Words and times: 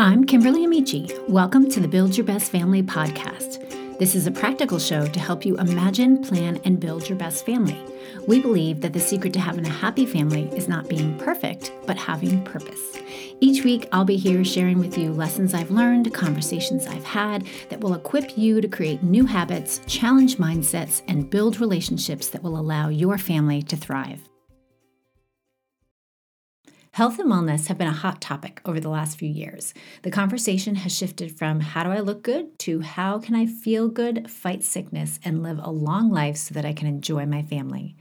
I'm 0.00 0.22
Kimberly 0.22 0.64
Amici. 0.64 1.10
Welcome 1.26 1.68
to 1.72 1.80
the 1.80 1.88
Build 1.88 2.16
Your 2.16 2.24
Best 2.24 2.52
Family 2.52 2.84
podcast. 2.84 3.98
This 3.98 4.14
is 4.14 4.28
a 4.28 4.30
practical 4.30 4.78
show 4.78 5.04
to 5.04 5.18
help 5.18 5.44
you 5.44 5.58
imagine, 5.58 6.22
plan, 6.22 6.60
and 6.64 6.78
build 6.78 7.08
your 7.08 7.18
best 7.18 7.44
family. 7.44 7.76
We 8.28 8.38
believe 8.38 8.80
that 8.82 8.92
the 8.92 9.00
secret 9.00 9.32
to 9.32 9.40
having 9.40 9.66
a 9.66 9.70
happy 9.70 10.06
family 10.06 10.44
is 10.56 10.68
not 10.68 10.88
being 10.88 11.18
perfect, 11.18 11.72
but 11.84 11.96
having 11.96 12.44
purpose. 12.44 12.96
Each 13.40 13.64
week, 13.64 13.88
I'll 13.90 14.04
be 14.04 14.16
here 14.16 14.44
sharing 14.44 14.78
with 14.78 14.96
you 14.96 15.12
lessons 15.12 15.52
I've 15.52 15.72
learned, 15.72 16.14
conversations 16.14 16.86
I've 16.86 17.02
had 17.02 17.48
that 17.68 17.80
will 17.80 17.94
equip 17.94 18.38
you 18.38 18.60
to 18.60 18.68
create 18.68 19.02
new 19.02 19.26
habits, 19.26 19.80
challenge 19.88 20.36
mindsets, 20.36 21.02
and 21.08 21.28
build 21.28 21.58
relationships 21.58 22.28
that 22.28 22.44
will 22.44 22.56
allow 22.56 22.88
your 22.88 23.18
family 23.18 23.62
to 23.62 23.76
thrive. 23.76 24.20
Health 26.98 27.20
and 27.20 27.30
wellness 27.30 27.68
have 27.68 27.78
been 27.78 27.86
a 27.86 27.92
hot 27.92 28.20
topic 28.20 28.60
over 28.64 28.80
the 28.80 28.88
last 28.88 29.18
few 29.18 29.28
years. 29.28 29.72
The 30.02 30.10
conversation 30.10 30.74
has 30.74 30.92
shifted 30.92 31.38
from 31.38 31.60
how 31.60 31.84
do 31.84 31.90
I 31.90 32.00
look 32.00 32.24
good 32.24 32.58
to 32.58 32.80
how 32.80 33.20
can 33.20 33.36
I 33.36 33.46
feel 33.46 33.86
good, 33.86 34.28
fight 34.28 34.64
sickness, 34.64 35.20
and 35.24 35.40
live 35.40 35.60
a 35.62 35.70
long 35.70 36.10
life 36.10 36.36
so 36.36 36.54
that 36.54 36.64
I 36.64 36.72
can 36.72 36.88
enjoy 36.88 37.24
my 37.24 37.42
family. 37.42 37.94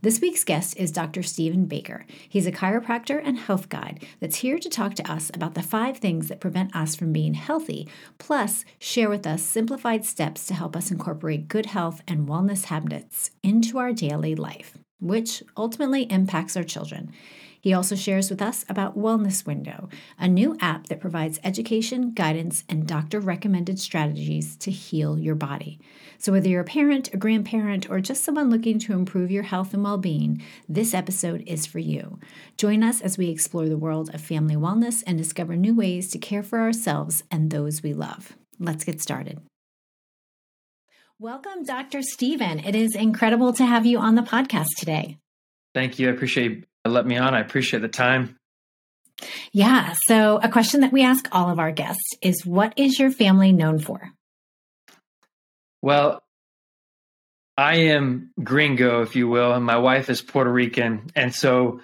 This 0.00 0.22
week's 0.22 0.42
guest 0.42 0.74
is 0.78 0.90
Dr. 0.90 1.22
Stephen 1.22 1.66
Baker. 1.66 2.06
He's 2.30 2.46
a 2.46 2.50
chiropractor 2.50 3.20
and 3.22 3.38
health 3.38 3.68
guide 3.68 4.06
that's 4.20 4.36
here 4.36 4.58
to 4.58 4.70
talk 4.70 4.94
to 4.94 5.12
us 5.12 5.30
about 5.34 5.52
the 5.52 5.60
five 5.60 5.98
things 5.98 6.28
that 6.28 6.40
prevent 6.40 6.74
us 6.74 6.96
from 6.96 7.12
being 7.12 7.34
healthy, 7.34 7.86
plus, 8.16 8.64
share 8.78 9.10
with 9.10 9.26
us 9.26 9.42
simplified 9.42 10.06
steps 10.06 10.46
to 10.46 10.54
help 10.54 10.76
us 10.76 10.90
incorporate 10.90 11.48
good 11.48 11.66
health 11.66 12.00
and 12.08 12.26
wellness 12.26 12.64
habits 12.64 13.32
into 13.42 13.76
our 13.76 13.92
daily 13.92 14.34
life, 14.34 14.78
which 14.98 15.42
ultimately 15.58 16.04
impacts 16.04 16.56
our 16.56 16.64
children. 16.64 17.12
He 17.60 17.74
also 17.74 17.94
shares 17.94 18.30
with 18.30 18.40
us 18.40 18.64
about 18.68 18.96
Wellness 18.96 19.46
Window, 19.46 19.90
a 20.18 20.26
new 20.26 20.56
app 20.60 20.86
that 20.86 21.00
provides 21.00 21.38
education, 21.44 22.12
guidance, 22.12 22.64
and 22.68 22.86
doctor 22.86 23.20
recommended 23.20 23.78
strategies 23.78 24.56
to 24.56 24.70
heal 24.70 25.18
your 25.18 25.34
body. 25.34 25.78
So, 26.16 26.32
whether 26.32 26.48
you're 26.48 26.62
a 26.62 26.64
parent, 26.64 27.12
a 27.12 27.18
grandparent, 27.18 27.90
or 27.90 28.00
just 28.00 28.24
someone 28.24 28.50
looking 28.50 28.78
to 28.80 28.94
improve 28.94 29.30
your 29.30 29.42
health 29.42 29.74
and 29.74 29.84
well 29.84 29.98
being, 29.98 30.42
this 30.68 30.94
episode 30.94 31.44
is 31.46 31.66
for 31.66 31.78
you. 31.78 32.18
Join 32.56 32.82
us 32.82 33.02
as 33.02 33.18
we 33.18 33.28
explore 33.28 33.68
the 33.68 33.76
world 33.76 34.14
of 34.14 34.22
family 34.22 34.56
wellness 34.56 35.04
and 35.06 35.18
discover 35.18 35.54
new 35.54 35.74
ways 35.74 36.10
to 36.10 36.18
care 36.18 36.42
for 36.42 36.60
ourselves 36.60 37.24
and 37.30 37.50
those 37.50 37.82
we 37.82 37.92
love. 37.92 38.36
Let's 38.58 38.84
get 38.84 39.02
started. 39.02 39.40
Welcome, 41.18 41.64
Dr. 41.64 42.00
Stephen. 42.00 42.60
It 42.60 42.74
is 42.74 42.94
incredible 42.94 43.52
to 43.52 43.66
have 43.66 43.84
you 43.84 43.98
on 43.98 44.14
the 44.14 44.22
podcast 44.22 44.68
today. 44.78 45.18
Thank 45.74 45.98
you. 45.98 46.08
I 46.08 46.12
appreciate 46.12 46.64
let 46.84 47.06
me 47.06 47.16
on. 47.16 47.34
I 47.34 47.40
appreciate 47.40 47.80
the 47.80 47.88
time. 47.88 48.38
Yeah. 49.52 49.94
So, 50.06 50.38
a 50.42 50.48
question 50.48 50.80
that 50.80 50.92
we 50.92 51.02
ask 51.02 51.28
all 51.30 51.50
of 51.50 51.58
our 51.58 51.72
guests 51.72 52.14
is 52.22 52.46
what 52.46 52.72
is 52.76 52.98
your 52.98 53.10
family 53.10 53.52
known 53.52 53.78
for? 53.78 54.12
Well, 55.82 56.22
I 57.56 57.74
am 57.74 58.30
gringo, 58.42 59.02
if 59.02 59.16
you 59.16 59.28
will, 59.28 59.52
and 59.52 59.64
my 59.64 59.76
wife 59.76 60.08
is 60.08 60.22
Puerto 60.22 60.50
Rican. 60.50 61.10
And 61.14 61.34
so 61.34 61.80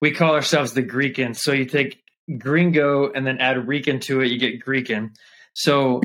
we 0.00 0.10
call 0.10 0.34
ourselves 0.34 0.72
the 0.72 0.82
Greekan. 0.82 1.36
So 1.36 1.52
you 1.52 1.66
take 1.66 2.02
gringo 2.38 3.12
and 3.12 3.26
then 3.26 3.38
add 3.38 3.68
Rican 3.68 4.00
to 4.00 4.20
it, 4.22 4.28
you 4.28 4.38
get 4.38 4.60
Greekan. 4.60 5.10
So 5.52 6.00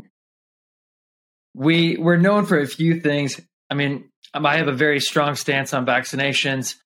we 1.54 1.96
we're 1.96 2.18
known 2.18 2.46
for 2.46 2.60
a 2.60 2.66
few 2.66 3.00
things. 3.00 3.40
I 3.70 3.74
mean, 3.74 4.10
I 4.32 4.58
have 4.58 4.68
a 4.68 4.72
very 4.72 5.00
strong 5.00 5.34
stance 5.34 5.72
on 5.74 5.86
vaccinations. 5.86 6.76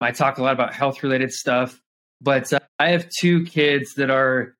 I 0.00 0.12
talk 0.12 0.38
a 0.38 0.42
lot 0.42 0.52
about 0.52 0.74
health 0.74 1.02
related 1.02 1.32
stuff, 1.32 1.80
but 2.20 2.52
uh, 2.52 2.60
I 2.78 2.90
have 2.90 3.08
two 3.20 3.44
kids 3.44 3.94
that 3.94 4.10
are 4.10 4.54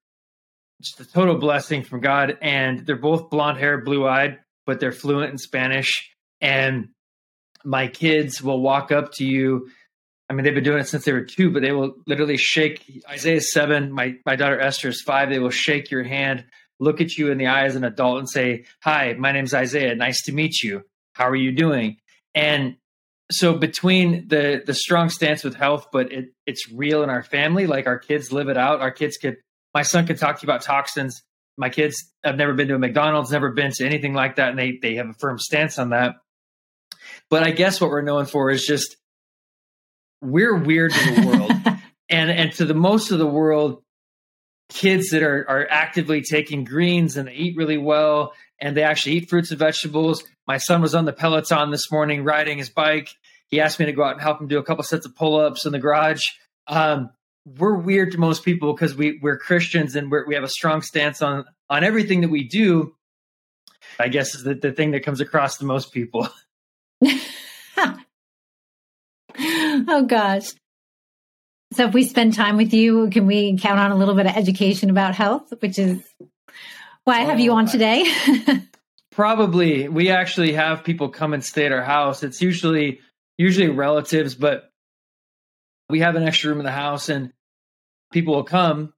just 0.83 1.01
a 1.01 1.05
total 1.05 1.37
blessing 1.37 1.83
from 1.83 2.01
God, 2.01 2.39
and 2.41 2.87
they're 2.87 2.97
both 2.97 3.31
blonde 3.31 3.59
hair, 3.59 3.83
blue 3.83 4.07
eyed, 4.07 4.39
but 4.67 4.81
they're 4.81 4.93
fluent 4.93 5.31
in 5.31 5.39
Spanish. 5.39 6.11
And 6.41 6.89
my 7.65 7.89
kids 7.89 8.43
will 8.43 8.61
walk 8.61 8.93
up 8.93 9.13
to 9.15 9.25
you. 9.25 9.69
I 10.31 10.35
mean, 10.35 10.45
they've 10.45 10.55
been 10.55 10.65
doing 10.65 10.81
it 10.81 10.89
since 10.89 11.05
they 11.05 11.13
were 11.13 11.25
two, 11.25 11.51
but 11.51 11.63
they 11.63 11.73
will 11.73 11.95
literally 12.07 12.37
shake. 12.37 13.03
Isaiah 13.09 13.41
seven. 13.41 13.93
My 13.93 14.17
my 14.27 14.37
daughter 14.37 14.61
Esther 14.61 14.89
is 14.89 15.03
five. 15.03 15.31
They 15.31 15.39
will 15.39 15.51
shake 15.51 15.91
your 15.91 16.05
hand, 16.05 16.45
look 16.79 17.01
at 17.01 17.17
you 17.17 17.31
in 17.31 17.39
the 17.39 17.47
eye 17.47 17.65
as 17.65 17.77
an 17.77 17.85
adult, 17.85 18.19
and 18.19 18.29
say, 18.29 18.65
"Hi, 18.83 19.15
my 19.15 19.33
name's 19.33 19.55
Isaiah. 19.55 19.95
Nice 19.95 20.23
to 20.25 20.33
meet 20.33 20.63
you. 20.63 20.85
How 21.15 21.29
are 21.29 21.37
you 21.37 21.53
doing?" 21.53 21.97
And 22.35 22.77
so 23.31 23.55
between 23.55 24.29
the 24.29 24.63
the 24.65 24.75
strong 24.75 25.11
stance 25.11 25.45
with 25.45 25.55
health, 25.55 25.89
but 25.93 26.13
it, 26.13 26.27
it's 26.47 26.71
real 26.71 27.03
in 27.03 27.11
our 27.11 27.23
family. 27.23 27.67
Like 27.67 27.87
our 27.87 27.99
kids 27.99 28.33
live 28.33 28.49
it 28.49 28.57
out. 28.57 28.81
Our 28.81 28.91
kids 28.91 29.19
could. 29.19 29.37
My 29.75 29.83
son 29.83 30.07
could 30.07 30.19
talk 30.19 30.39
to 30.39 30.47
you 30.47 30.51
about 30.51 30.63
toxins. 30.63 31.23
My 31.59 31.69
kids 31.69 32.11
have 32.25 32.37
never 32.37 32.55
been 32.55 32.69
to 32.69 32.75
a 32.75 32.79
McDonald's, 32.79 33.31
never 33.31 33.51
been 33.53 33.73
to 33.73 33.85
anything 33.85 34.15
like 34.15 34.37
that, 34.37 34.51
and 34.51 34.59
they 34.59 34.79
they 34.81 34.95
have 34.95 35.09
a 35.09 35.15
firm 35.15 35.39
stance 35.39 35.79
on 35.79 35.91
that. 35.91 36.17
But 37.29 37.43
I 37.43 37.51
guess 37.51 37.81
what 37.81 37.91
we're 37.91 38.03
known 38.03 38.25
for 38.25 38.51
is 38.51 38.65
just 38.65 38.97
we're 40.23 40.57
weird 40.57 40.93
to 40.93 41.15
the 41.15 41.27
world, 41.27 41.53
and 42.09 42.31
and 42.31 42.53
to 42.53 42.65
the 42.65 42.75
most 42.75 43.11
of 43.11 43.19
the 43.19 43.27
world, 43.27 43.83
kids 44.69 45.11
that 45.11 45.23
are 45.23 45.49
are 45.49 45.67
actively 45.71 46.23
taking 46.23 46.65
greens 46.65 47.17
and 47.17 47.29
they 47.29 47.33
eat 47.33 47.57
really 47.57 47.79
well 47.79 48.33
and 48.61 48.77
they 48.77 48.83
actually 48.83 49.17
eat 49.17 49.29
fruits 49.29 49.51
and 49.51 49.59
vegetables. 49.59 50.25
My 50.47 50.59
son 50.59 50.83
was 50.83 50.95
on 50.95 51.05
the 51.05 51.13
Peloton 51.13 51.71
this 51.71 51.91
morning 51.91 52.25
riding 52.25 52.59
his 52.59 52.69
bike. 52.69 53.09
He 53.49 53.61
asked 53.61 53.79
me 53.79 53.87
to 53.87 53.93
go 53.93 54.05
out 54.05 54.13
and 54.13 54.21
help 54.21 54.41
him 54.41 54.49
do 54.49 54.59
a 54.59 54.63
couple 54.63 54.85
sets 54.85 55.07
of 55.07 55.17
pull 55.17 55.39
ups 55.39 55.65
in 55.65 55.73
the 55.73 55.79
garage. 55.79 56.23
Um, 56.67 57.11
we're 57.57 57.77
weird 57.77 58.13
to 58.13 58.19
most 58.19 58.45
people 58.45 58.75
because 58.75 58.95
we, 58.95 59.19
we're 59.23 59.39
Christians 59.39 59.97
and 59.97 60.11
we're, 60.11 60.27
we 60.27 60.35
have 60.35 60.45
a 60.45 60.49
strong 60.49 60.83
stance 60.83 61.23
on, 61.23 61.47
on 61.71 61.83
everything 61.85 62.21
that 62.21 62.29
we 62.29 62.45
do. 62.45 62.95
I 63.99 64.09
guess 64.09 64.35
is 64.35 64.43
the, 64.43 64.55
the 64.55 64.73
thing 64.73 64.91
that 64.91 65.03
comes 65.03 65.21
across 65.21 65.57
to 65.59 65.65
most 65.65 65.93
people. 65.93 66.29
oh 69.39 70.05
gosh. 70.07 70.49
So 71.73 71.87
if 71.87 71.95
we 71.95 72.05
spend 72.05 72.35
time 72.35 72.57
with 72.57 72.73
you, 72.73 73.11
can 73.11 73.27
we 73.27 73.59
count 73.59 73.79
on 73.79 73.91
a 73.91 73.97
little 73.97 74.15
bit 74.15 74.27
of 74.27 74.37
education 74.37 74.89
about 74.91 75.15
health, 75.15 75.53
which 75.61 75.79
is 75.79 76.03
why 77.05 77.19
I 77.19 77.25
have 77.25 77.41
you 77.41 77.53
on 77.53 77.69
oh, 77.69 77.71
today? 77.71 78.11
probably. 79.11 79.89
We 79.89 80.11
actually 80.11 80.53
have 80.55 80.85
people 80.85 81.11
come 81.11 81.35
and 81.35 81.45
stay 81.45 81.67
at 81.67 81.73
our 81.73 81.83
house. 81.83 82.23
It's 82.23 82.41
usually 82.41 83.01
usually 83.37 83.69
relatives, 83.69 84.35
but 84.35 84.71
we 85.91 86.01
have 86.01 86.17
an 86.17 86.23
extra 86.23 86.51
room 86.51 86.61
in 86.61 86.65
the 86.65 86.73
house 86.73 87.09
and 87.09 87.33
people 88.13 88.35
will 88.35 88.45
come. 88.45 88.95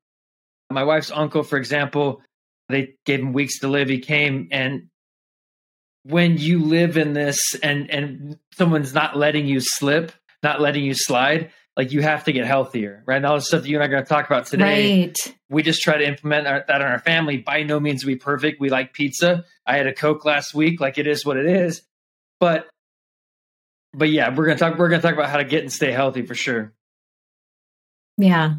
My 0.70 0.84
wife's 0.84 1.10
uncle, 1.10 1.42
for 1.42 1.56
example, 1.56 2.22
they 2.68 2.94
gave 3.04 3.20
him 3.20 3.32
weeks 3.32 3.60
to 3.60 3.68
live. 3.68 3.88
He 3.88 3.98
came 3.98 4.48
and 4.52 4.88
when 6.04 6.38
you 6.38 6.64
live 6.64 6.96
in 6.96 7.12
this 7.12 7.54
and 7.62 7.90
and 7.90 8.38
someone's 8.54 8.94
not 8.94 9.16
letting 9.16 9.46
you 9.46 9.60
slip, 9.60 10.12
not 10.42 10.60
letting 10.60 10.84
you 10.84 10.94
slide, 10.94 11.50
like 11.80 11.92
you 11.92 12.02
have 12.02 12.24
to 12.24 12.32
get 12.32 12.44
healthier, 12.44 13.02
right? 13.06 13.16
And 13.16 13.24
all 13.24 13.36
the 13.36 13.40
stuff 13.40 13.62
that 13.62 13.68
you 13.70 13.76
and 13.76 13.82
I 13.82 13.86
are 13.86 13.88
going 13.88 14.02
to 14.02 14.08
talk 14.08 14.26
about 14.26 14.44
today. 14.44 15.06
Right. 15.06 15.16
We 15.48 15.62
just 15.62 15.80
try 15.80 15.96
to 15.96 16.06
implement 16.06 16.46
our, 16.46 16.62
that 16.68 16.82
in 16.82 16.86
our 16.86 16.98
family. 16.98 17.38
By 17.38 17.62
no 17.62 17.80
means 17.80 18.04
are 18.04 18.08
we 18.08 18.16
perfect. 18.16 18.60
We 18.60 18.68
like 18.68 18.92
pizza. 18.92 19.46
I 19.64 19.78
had 19.78 19.86
a 19.86 19.94
Coke 19.94 20.26
last 20.26 20.52
week. 20.52 20.78
Like 20.78 20.98
it 20.98 21.06
is 21.06 21.24
what 21.24 21.38
it 21.38 21.46
is. 21.46 21.80
But, 22.38 22.68
but 23.94 24.10
yeah, 24.10 24.28
we're 24.28 24.44
going 24.44 24.58
to 24.58 24.62
talk, 24.62 24.78
we're 24.78 24.90
going 24.90 25.00
to 25.00 25.06
talk 25.06 25.14
about 25.14 25.30
how 25.30 25.38
to 25.38 25.44
get 25.44 25.62
and 25.62 25.72
stay 25.72 25.90
healthy 25.90 26.20
for 26.26 26.34
sure. 26.34 26.74
Yeah. 28.18 28.56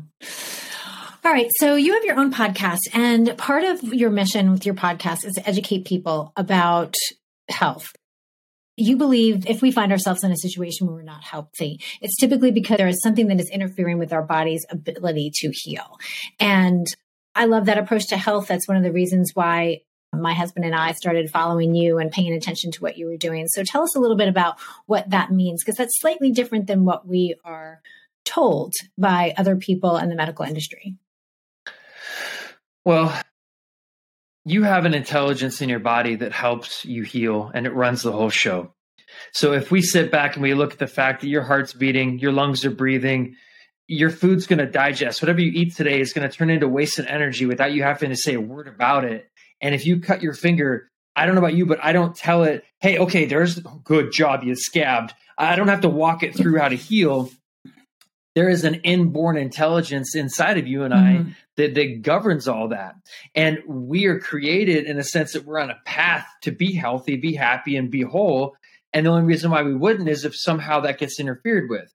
All 1.23 1.31
right. 1.31 1.51
So 1.59 1.75
you 1.75 1.93
have 1.93 2.03
your 2.03 2.17
own 2.17 2.33
podcast 2.33 2.79
and 2.91 3.37
part 3.37 3.65
of 3.65 3.83
your 3.93 4.09
mission 4.09 4.51
with 4.51 4.65
your 4.65 4.73
podcast 4.73 5.25
is 5.25 5.33
to 5.33 5.47
educate 5.47 5.85
people 5.85 6.33
about 6.35 6.95
health 7.49 7.93
you 8.81 8.97
believe 8.97 9.45
if 9.47 9.61
we 9.61 9.71
find 9.71 9.91
ourselves 9.91 10.23
in 10.23 10.31
a 10.31 10.37
situation 10.37 10.87
where 10.87 10.95
we're 10.95 11.03
not 11.03 11.23
healthy, 11.23 11.79
it's 12.01 12.17
typically 12.17 12.51
because 12.51 12.77
there 12.77 12.87
is 12.87 13.01
something 13.01 13.27
that 13.27 13.39
is 13.39 13.49
interfering 13.49 13.99
with 13.99 14.11
our 14.13 14.23
body's 14.23 14.65
ability 14.69 15.31
to 15.35 15.51
heal. 15.53 15.97
And 16.39 16.87
I 17.35 17.45
love 17.45 17.65
that 17.65 17.77
approach 17.77 18.07
to 18.09 18.17
health. 18.17 18.47
That's 18.47 18.67
one 18.67 18.77
of 18.77 18.83
the 18.83 18.91
reasons 18.91 19.31
why 19.33 19.81
my 20.13 20.33
husband 20.33 20.65
and 20.65 20.75
I 20.75 20.91
started 20.91 21.29
following 21.29 21.73
you 21.73 21.97
and 21.97 22.11
paying 22.11 22.33
attention 22.33 22.71
to 22.71 22.81
what 22.81 22.97
you 22.97 23.05
were 23.05 23.17
doing. 23.17 23.47
So 23.47 23.63
tell 23.63 23.83
us 23.83 23.95
a 23.95 23.99
little 23.99 24.17
bit 24.17 24.27
about 24.27 24.59
what 24.85 25.09
that 25.09 25.31
means, 25.31 25.63
because 25.63 25.77
that's 25.77 26.01
slightly 26.01 26.31
different 26.31 26.67
than 26.67 26.83
what 26.83 27.07
we 27.07 27.35
are 27.45 27.81
told 28.25 28.73
by 28.97 29.33
other 29.37 29.55
people 29.55 29.97
in 29.97 30.09
the 30.09 30.15
medical 30.15 30.45
industry. 30.45 30.95
Well, 32.83 33.17
you 34.45 34.63
have 34.63 34.85
an 34.85 34.93
intelligence 34.93 35.61
in 35.61 35.69
your 35.69 35.79
body 35.79 36.15
that 36.15 36.31
helps 36.31 36.83
you 36.85 37.03
heal 37.03 37.51
and 37.53 37.65
it 37.65 37.73
runs 37.73 38.01
the 38.01 38.11
whole 38.11 38.29
show. 38.29 38.73
So 39.33 39.53
if 39.53 39.71
we 39.71 39.81
sit 39.81 40.11
back 40.11 40.35
and 40.35 40.43
we 40.43 40.53
look 40.53 40.73
at 40.73 40.79
the 40.79 40.87
fact 40.87 41.21
that 41.21 41.27
your 41.27 41.43
heart's 41.43 41.73
beating, 41.73 42.19
your 42.19 42.31
lungs 42.31 42.65
are 42.65 42.71
breathing, 42.71 43.35
your 43.87 44.09
food's 44.09 44.47
going 44.47 44.59
to 44.59 44.65
digest. 44.65 45.21
Whatever 45.21 45.41
you 45.41 45.51
eat 45.51 45.75
today 45.75 45.99
is 45.99 46.13
going 46.13 46.27
to 46.27 46.35
turn 46.35 46.49
into 46.49 46.67
wasted 46.67 47.05
energy 47.07 47.45
without 47.45 47.73
you 47.73 47.83
having 47.83 48.09
to 48.09 48.15
say 48.15 48.33
a 48.33 48.41
word 48.41 48.67
about 48.67 49.03
it. 49.05 49.29
And 49.59 49.75
if 49.75 49.85
you 49.85 49.99
cut 49.99 50.21
your 50.21 50.33
finger, 50.33 50.89
I 51.15 51.25
don't 51.25 51.35
know 51.35 51.41
about 51.41 51.55
you, 51.55 51.65
but 51.65 51.83
I 51.83 51.91
don't 51.91 52.15
tell 52.15 52.43
it, 52.43 52.63
hey, 52.79 52.97
okay, 52.99 53.25
there's 53.25 53.59
good 53.83 54.11
job, 54.11 54.43
you 54.43 54.55
scabbed. 54.55 55.13
I 55.37 55.55
don't 55.55 55.67
have 55.67 55.81
to 55.81 55.89
walk 55.89 56.23
it 56.23 56.35
through 56.35 56.57
how 56.57 56.69
to 56.69 56.75
heal. 56.75 57.29
there 58.33 58.49
is 58.49 58.63
an 58.63 58.75
inborn 58.75 59.35
intelligence 59.35 60.15
inside 60.15 60.57
of 60.57 60.67
you 60.67 60.83
and 60.83 60.93
mm-hmm. 60.93 61.29
I 61.29 61.35
that, 61.61 61.75
that 61.75 62.01
governs 62.01 62.47
all 62.47 62.69
that. 62.69 62.95
And 63.35 63.59
we 63.67 64.05
are 64.05 64.19
created 64.19 64.85
in 64.85 64.97
a 64.97 65.03
sense 65.03 65.33
that 65.33 65.45
we're 65.45 65.59
on 65.59 65.69
a 65.69 65.79
path 65.85 66.25
to 66.41 66.51
be 66.51 66.73
healthy, 66.73 67.15
be 67.15 67.33
happy, 67.33 67.77
and 67.77 67.89
be 67.89 68.01
whole. 68.01 68.55
And 68.93 69.05
the 69.05 69.11
only 69.11 69.23
reason 69.23 69.51
why 69.51 69.63
we 69.63 69.75
wouldn't 69.75 70.09
is 70.09 70.25
if 70.25 70.35
somehow 70.35 70.81
that 70.81 70.99
gets 70.99 71.19
interfered 71.19 71.69
with. 71.69 71.93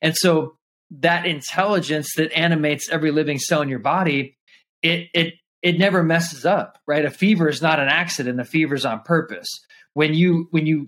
And 0.00 0.16
so 0.16 0.56
that 0.90 1.26
intelligence 1.26 2.14
that 2.16 2.32
animates 2.32 2.88
every 2.88 3.10
living 3.10 3.38
cell 3.38 3.62
in 3.62 3.68
your 3.68 3.78
body, 3.78 4.36
it 4.82 5.08
it 5.12 5.34
it 5.60 5.78
never 5.78 6.02
messes 6.02 6.46
up, 6.46 6.78
right? 6.86 7.04
A 7.04 7.10
fever 7.10 7.48
is 7.48 7.60
not 7.60 7.80
an 7.80 7.88
accident. 7.88 8.40
A 8.40 8.44
fever 8.44 8.74
is 8.74 8.86
on 8.86 9.00
purpose. 9.02 9.48
When 9.94 10.14
you 10.14 10.48
when 10.50 10.66
you 10.66 10.86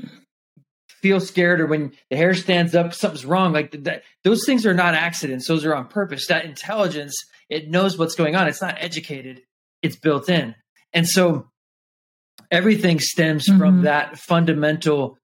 feel 1.03 1.21
scared 1.21 1.61
or 1.61 1.67
when 1.67 1.93
the 2.11 2.17
hair 2.17 2.35
stands 2.35 2.75
up, 2.75 2.95
something's 2.95 3.25
wrong. 3.25 3.53
Like 3.53 3.73
that, 3.85 4.03
those 4.23 4.45
things 4.45 4.67
are 4.67 4.75
not 4.75 4.95
accidents. 4.95 5.49
Those 5.49 5.65
are 5.65 5.75
on 5.75 5.89
purpose. 5.89 6.27
That 6.27 6.45
intelligence, 6.45 7.15
it 7.51 7.69
knows 7.69 7.99
what's 7.99 8.15
going 8.15 8.37
on. 8.37 8.49
It's 8.49 8.63
not 8.63 8.77
educated. 8.79 9.43
It's 9.83 9.97
built 9.97 10.29
in. 10.29 10.55
And 10.93 11.07
so 11.07 11.51
everything 12.51 13.01
stems 13.01 13.49
mm-hmm. 13.49 13.59
from 13.59 13.83
that 13.83 14.19
fundamental 14.19 15.19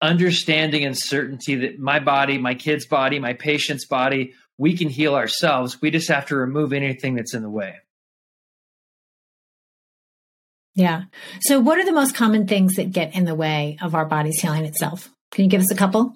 understanding 0.00 0.84
and 0.84 0.96
certainty 0.96 1.56
that 1.56 1.78
my 1.78 1.98
body, 1.98 2.38
my 2.38 2.54
kid's 2.54 2.86
body, 2.86 3.18
my 3.18 3.32
patient's 3.32 3.86
body, 3.86 4.32
we 4.56 4.76
can 4.76 4.88
heal 4.88 5.14
ourselves. 5.14 5.80
We 5.80 5.90
just 5.90 6.08
have 6.08 6.26
to 6.26 6.36
remove 6.36 6.72
anything 6.72 7.14
that's 7.14 7.34
in 7.34 7.42
the 7.42 7.50
way. 7.50 7.76
Yeah. 10.74 11.04
So, 11.40 11.60
what 11.60 11.78
are 11.78 11.84
the 11.84 11.92
most 11.92 12.14
common 12.14 12.46
things 12.48 12.74
that 12.74 12.90
get 12.90 13.14
in 13.14 13.24
the 13.24 13.34
way 13.34 13.78
of 13.80 13.94
our 13.94 14.04
body's 14.04 14.40
healing 14.40 14.64
itself? 14.64 15.08
Can 15.30 15.44
you 15.44 15.50
give 15.50 15.60
us 15.60 15.70
a 15.70 15.76
couple? 15.76 16.14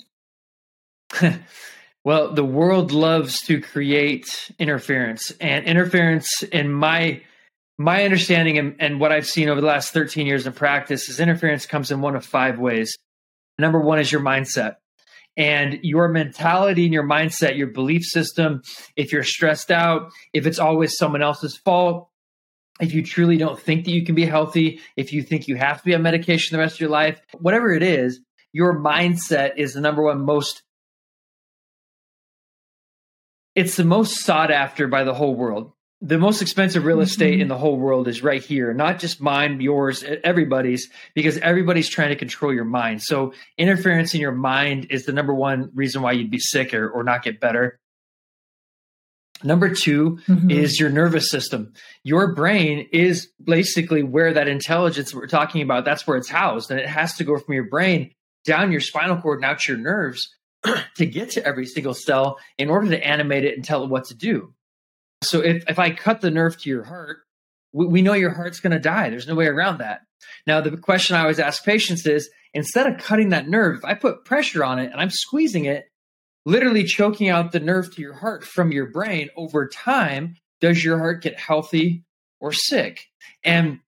well, 2.09 2.33
the 2.33 2.43
world 2.43 2.91
loves 2.91 3.43
to 3.43 3.61
create 3.61 4.51
interference, 4.59 5.31
and 5.43 5.67
interference, 5.67 6.43
in 6.43 6.73
my 6.73 7.21
my 7.77 8.03
understanding 8.05 8.57
and, 8.57 8.77
and 8.79 8.99
what 8.99 9.13
I've 9.13 9.27
seen 9.27 9.51
over 9.51 9.61
the 9.61 9.67
last 9.67 9.93
13 9.93 10.27
years 10.27 10.47
of 10.47 10.55
practice, 10.55 11.11
is 11.11 11.21
interference 11.21 11.67
comes 11.67 11.91
in 11.91 12.01
one 12.01 12.17
of 12.17 12.25
five 12.25 12.59
ways. 12.59 12.97
Number 13.59 13.79
one 13.79 13.99
is 13.99 14.11
your 14.11 14.23
mindset 14.23 14.77
and 15.37 15.81
your 15.83 16.09
mentality 16.09 16.87
and 16.87 16.95
your 16.95 17.07
mindset, 17.07 17.59
your 17.59 17.67
belief 17.67 18.05
system. 18.05 18.63
If 18.97 19.13
you're 19.13 19.23
stressed 19.23 19.71
out, 19.71 20.11
if 20.33 20.47
it's 20.47 20.59
always 20.59 20.97
someone 20.97 21.21
else's 21.21 21.59
fault, 21.59 22.09
if 22.81 22.95
you 22.95 23.05
truly 23.05 23.37
don't 23.37 23.61
think 23.61 23.85
that 23.85 23.91
you 23.91 24.07
can 24.07 24.15
be 24.15 24.25
healthy, 24.25 24.81
if 24.97 25.13
you 25.13 25.23
think 25.23 25.47
you 25.47 25.57
have 25.57 25.77
to 25.77 25.85
be 25.85 25.95
on 25.95 26.01
medication 26.01 26.57
the 26.57 26.63
rest 26.63 26.77
of 26.77 26.81
your 26.81 26.89
life, 26.89 27.21
whatever 27.39 27.71
it 27.71 27.83
is, 27.83 28.19
your 28.55 28.81
mindset 28.81 29.59
is 29.59 29.75
the 29.75 29.83
number 29.83 30.03
one 30.03 30.25
most 30.25 30.63
it's 33.59 33.75
the 33.75 33.85
most 33.85 34.21
sought 34.21 34.53
after 34.53 34.87
by 34.87 35.03
the 35.03 35.13
whole 35.13 35.35
world. 35.35 35.73
The 36.01 36.17
most 36.17 36.43
expensive 36.43 36.85
real 36.85 37.01
estate 37.01 37.33
mm-hmm. 37.33 37.43
in 37.43 37.49
the 37.49 37.59
whole 37.59 37.77
world 37.77 38.07
is 38.07 38.23
right 38.23 38.41
here, 38.41 38.73
not 38.73 39.01
just 39.01 39.21
mine, 39.21 39.61
yours, 39.61 40.05
everybody's, 40.23 40.89
because 41.13 41.39
everybody's 41.39 41.89
trying 41.89 42.11
to 42.11 42.17
control 42.17 42.55
your 42.55 42.65
mind. 42.65 43.03
So 43.03 43.33
interference 43.57 44.15
in 44.15 44.21
your 44.21 44.31
mind 44.31 44.87
is 44.91 45.07
the 45.07 45.13
number 45.13 45.35
one 45.35 45.73
reason 45.75 46.03
why 46.03 46.13
you'd 46.13 46.31
be 46.31 46.39
sick 46.39 46.73
or, 46.73 46.89
or 46.89 47.03
not 47.03 47.25
get 47.25 47.41
better. 47.41 47.81
Number 49.43 49.75
2 49.75 50.19
mm-hmm. 50.29 50.51
is 50.53 50.79
your 50.79 50.91
nervous 50.91 51.29
system. 51.29 51.73
Your 52.05 52.35
brain 52.35 52.89
is 52.93 53.29
basically 53.43 54.05
where 54.05 54.33
that 54.35 54.47
intelligence 54.47 55.13
we're 55.13 55.27
talking 55.27 55.63
about, 55.63 55.85
that's 55.85 56.07
where 56.07 56.17
it's 56.17 56.29
housed. 56.29 56.71
And 56.71 56.79
it 56.79 56.89
has 56.89 57.17
to 57.17 57.25
go 57.25 57.37
from 57.37 57.55
your 57.55 57.69
brain 57.69 58.13
down 58.45 58.71
your 58.71 58.81
spinal 58.81 59.21
cord 59.21 59.39
and 59.39 59.45
out 59.45 59.59
to 59.61 59.73
your 59.73 59.81
nerves 59.81 60.29
to 60.97 61.07
get 61.07 61.31
to 61.31 61.47
every 61.47 61.67
single 61.67 61.95
cell 61.95 62.39
in 62.57 62.71
order 62.71 62.89
to 62.91 63.07
animate 63.07 63.45
it 63.45 63.55
and 63.55 63.65
tell 63.65 63.85
it 63.85 63.91
what 63.91 64.07
to 64.07 64.15
do. 64.15 64.53
So 65.23 65.41
if, 65.41 65.65
if 65.69 65.79
I 65.79 65.91
cut 65.91 66.21
the 66.21 66.31
nerve 66.31 66.61
to 66.61 66.71
your 66.71 66.85
heart, 66.85 67.19
we, 67.73 67.87
we 67.87 68.03
know 68.03 68.15
your 68.15 68.31
heart's 68.31 68.61
going 68.61 68.73
to 68.73 68.79
die. 68.79 69.11
There's 69.11 69.29
no 69.29 69.35
way 69.35 69.47
around 69.47 69.79
that. 69.79 70.01
Now, 70.47 70.61
the 70.61 70.77
question 70.77 71.17
I 71.17 71.21
always 71.21 71.39
ask 71.39 71.65
patients 71.65 72.07
is 72.07 72.31
instead 72.55 72.87
of 72.87 72.99
cutting 72.99 73.31
that 73.31 73.49
nerve, 73.49 73.79
if 73.79 73.85
I 73.85 73.95
put 73.95 74.25
pressure 74.25 74.65
on 74.65 74.79
it 74.79 74.91
and 74.91 75.01
I'm 75.01 75.11
squeezing 75.11 75.65
it, 75.65 75.87
literally 76.45 76.85
choking 76.85 77.29
out 77.29 77.53
the 77.53 77.61
nerve 77.61 77.95
to 77.95 78.01
your 78.01 78.15
heart 78.15 78.45
from 78.45 78.73
your 78.73 78.87
brain 78.87 79.29
over 79.37 79.69
time, 79.69 80.37
does 80.61 80.83
your 80.83 80.99
heart 80.99 81.23
get 81.23 81.39
healthy 81.39 82.05
or 82.41 82.53
sick? 82.53 83.05
And 83.45 83.81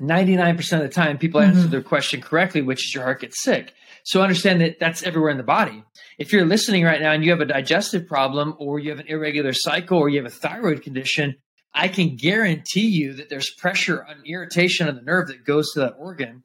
99% 0.00 0.72
of 0.72 0.80
the 0.80 0.88
time, 0.88 1.18
people 1.18 1.40
mm-hmm. 1.40 1.56
answer 1.56 1.68
their 1.68 1.82
question 1.82 2.20
correctly, 2.20 2.62
which 2.62 2.84
is 2.84 2.94
your 2.94 3.04
heart 3.04 3.20
gets 3.20 3.42
sick. 3.42 3.72
So 4.04 4.22
understand 4.22 4.60
that 4.60 4.78
that's 4.78 5.02
everywhere 5.02 5.30
in 5.30 5.38
the 5.38 5.42
body. 5.42 5.82
If 6.18 6.32
you're 6.32 6.44
listening 6.44 6.84
right 6.84 7.00
now 7.00 7.12
and 7.12 7.24
you 7.24 7.30
have 7.30 7.40
a 7.40 7.46
digestive 7.46 8.06
problem 8.06 8.54
or 8.58 8.78
you 8.78 8.90
have 8.90 9.00
an 9.00 9.08
irregular 9.08 9.54
cycle 9.54 9.98
or 9.98 10.10
you 10.10 10.22
have 10.22 10.30
a 10.30 10.34
thyroid 10.34 10.82
condition, 10.82 11.36
I 11.72 11.88
can 11.88 12.16
guarantee 12.16 12.86
you 12.86 13.14
that 13.14 13.30
there's 13.30 13.50
pressure 13.50 14.04
on 14.04 14.22
irritation 14.26 14.88
of 14.88 14.94
the 14.94 15.02
nerve 15.02 15.28
that 15.28 15.44
goes 15.44 15.72
to 15.72 15.80
that 15.80 15.96
organ. 15.98 16.44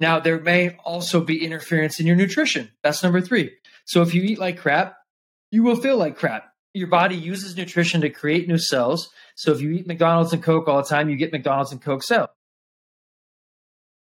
Now, 0.00 0.20
there 0.20 0.38
may 0.38 0.76
also 0.84 1.22
be 1.22 1.44
interference 1.44 1.98
in 1.98 2.06
your 2.06 2.16
nutrition. 2.16 2.70
That's 2.82 3.02
number 3.02 3.22
three. 3.22 3.52
So 3.86 4.02
if 4.02 4.14
you 4.14 4.22
eat 4.22 4.38
like 4.38 4.58
crap, 4.58 4.96
you 5.50 5.62
will 5.62 5.76
feel 5.76 5.96
like 5.96 6.16
crap. 6.16 6.52
Your 6.74 6.88
body 6.88 7.16
uses 7.16 7.56
nutrition 7.56 8.02
to 8.02 8.10
create 8.10 8.48
new 8.48 8.58
cells. 8.58 9.10
So 9.34 9.52
if 9.52 9.60
you 9.60 9.70
eat 9.70 9.86
McDonald's 9.86 10.32
and 10.32 10.42
Coke 10.42 10.68
all 10.68 10.82
the 10.82 10.88
time, 10.88 11.08
you 11.08 11.16
get 11.16 11.32
McDonald's 11.32 11.72
and 11.72 11.80
Coke 11.80 12.02
cells. 12.02 12.28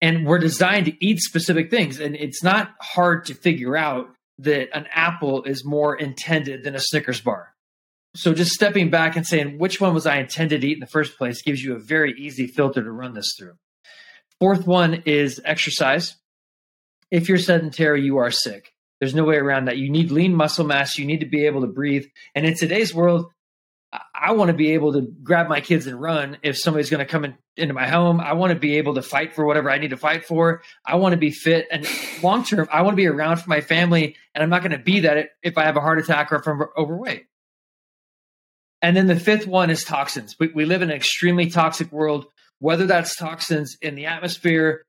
And 0.02 0.26
we're 0.26 0.40
designed 0.40 0.86
to 0.86 1.06
eat 1.06 1.20
specific 1.20 1.72
things. 1.72 2.00
And 2.00 2.16
it's 2.16 2.44
not 2.44 2.76
hard 2.80 3.26
to 3.26 3.34
figure 3.34 3.76
out 3.76 4.08
that 4.40 4.70
an 4.78 4.86
apple 4.94 5.44
is 5.44 5.66
more 5.66 5.96
intended 5.96 6.64
than 6.64 6.76
a 6.76 6.80
Snickers 6.80 7.22
bar. 7.22 7.54
So 8.16 8.34
just 8.34 8.52
stepping 8.52 8.90
back 8.90 9.16
and 9.16 9.26
saying, 9.26 9.58
which 9.58 9.82
one 9.82 9.94
was 9.94 10.06
I 10.06 10.18
intended 10.18 10.62
to 10.62 10.68
eat 10.68 10.74
in 10.74 10.80
the 10.80 10.88
first 10.88 11.18
place 11.18 11.42
gives 11.42 11.64
you 11.64 11.76
a 11.76 11.80
very 11.80 12.14
easy 12.18 12.48
filter 12.48 12.84
to 12.84 12.92
run 12.92 13.14
this 13.14 13.34
through. 13.38 13.54
Fourth 14.40 14.68
one 14.68 15.04
is 15.06 15.42
exercise. 15.44 16.16
If 17.10 17.30
you're 17.30 17.38
sedentary, 17.38 18.04
you 18.04 18.18
are 18.18 18.32
sick. 18.32 18.74
There's 19.00 19.16
no 19.16 19.24
way 19.24 19.36
around 19.36 19.66
that. 19.66 19.78
You 19.78 19.90
need 19.90 20.12
lean 20.12 20.36
muscle 20.36 20.66
mass. 20.66 20.98
You 20.98 21.06
need 21.06 21.20
to 21.20 21.28
be 21.28 21.46
able 21.46 21.62
to 21.62 21.68
breathe. 21.68 22.06
And 22.36 22.46
in 22.46 22.56
today's 22.56 22.94
world, 22.94 23.32
I 24.20 24.32
want 24.32 24.50
to 24.50 24.54
be 24.54 24.72
able 24.72 24.94
to 24.94 25.02
grab 25.02 25.48
my 25.48 25.62
kids 25.62 25.86
and 25.86 26.02
run 26.02 26.38
if 26.42 26.58
somebody's 26.58 26.90
going 26.90 27.06
to 27.06 27.12
come 27.12 27.24
in, 27.24 27.38
into 27.56 27.74
my 27.74 27.88
home. 27.88 28.20
I 28.20 28.34
want 28.34 28.52
to 28.52 28.60
be 28.60 28.78
able 28.78 28.96
to 28.96 29.04
fight 29.04 29.36
for 29.36 29.46
whatever 29.46 29.70
I 29.70 29.78
need 29.78 29.92
to 29.92 29.98
fight 29.98 30.26
for. 30.26 30.64
I 30.86 30.96
want 30.96 31.14
to 31.14 31.18
be 31.18 31.30
fit 31.30 31.68
and 31.72 31.88
long 32.24 32.44
term, 32.44 32.68
I 32.72 32.82
want 32.82 32.94
to 32.94 33.02
be 33.02 33.08
around 33.08 33.38
for 33.38 33.50
my 33.50 33.62
family. 33.62 34.16
And 34.34 34.44
I'm 34.44 34.50
not 34.50 34.62
going 34.64 34.72
to 34.72 34.80
be 34.80 35.02
that 35.02 35.30
if 35.44 35.58
I 35.58 35.66
have 35.66 35.78
a 35.78 35.82
heart 35.82 36.00
attack 36.00 36.32
or 36.32 36.38
if 36.38 36.48
I'm 36.48 36.62
overweight. 36.76 37.28
And 38.82 38.98
then 38.98 39.08
the 39.08 39.20
fifth 39.20 39.46
one 39.46 39.70
is 39.70 39.84
toxins. 39.84 40.36
We, 40.40 40.48
we 40.48 40.66
live 40.66 40.82
in 40.82 40.90
an 40.90 40.96
extremely 40.96 41.50
toxic 41.50 41.92
world, 41.92 42.26
whether 42.60 42.88
that's 42.88 43.16
toxins 43.16 43.78
in 43.82 43.96
the 43.96 44.08
atmosphere, 44.08 44.84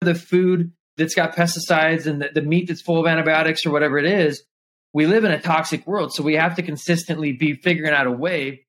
the 0.00 0.14
food 0.14 0.72
that's 0.96 1.14
got 1.14 1.34
pesticides 1.34 2.06
and 2.06 2.22
the, 2.22 2.30
the 2.32 2.42
meat 2.42 2.68
that's 2.68 2.82
full 2.82 3.00
of 3.00 3.06
antibiotics 3.06 3.66
or 3.66 3.70
whatever 3.70 3.98
it 3.98 4.06
is, 4.06 4.42
we 4.92 5.06
live 5.06 5.24
in 5.24 5.30
a 5.30 5.40
toxic 5.40 5.86
world. 5.86 6.12
So 6.14 6.22
we 6.22 6.34
have 6.34 6.56
to 6.56 6.62
consistently 6.62 7.32
be 7.32 7.54
figuring 7.54 7.92
out 7.92 8.06
a 8.06 8.12
way 8.12 8.66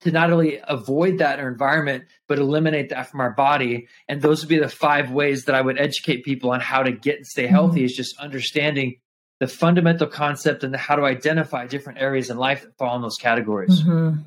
to 0.00 0.10
not 0.10 0.32
only 0.32 0.60
avoid 0.64 1.18
that 1.18 1.38
environment, 1.38 2.04
but 2.28 2.38
eliminate 2.38 2.90
that 2.90 3.10
from 3.10 3.20
our 3.20 3.30
body. 3.30 3.88
And 4.08 4.20
those 4.20 4.42
would 4.42 4.48
be 4.48 4.58
the 4.58 4.68
five 4.68 5.10
ways 5.10 5.44
that 5.44 5.54
I 5.54 5.60
would 5.60 5.78
educate 5.78 6.24
people 6.24 6.50
on 6.50 6.60
how 6.60 6.82
to 6.82 6.92
get 6.92 7.16
and 7.16 7.26
stay 7.26 7.46
healthy 7.46 7.78
mm-hmm. 7.78 7.86
is 7.86 7.94
just 7.94 8.18
understanding 8.18 8.96
the 9.40 9.46
fundamental 9.46 10.06
concept 10.06 10.64
and 10.64 10.74
how 10.74 10.96
to 10.96 11.04
identify 11.04 11.66
different 11.66 11.98
areas 11.98 12.30
in 12.30 12.38
life 12.38 12.62
that 12.62 12.76
fall 12.78 12.96
in 12.96 13.02
those 13.02 13.16
categories. 13.16 13.82
Mm-hmm. 13.82 14.20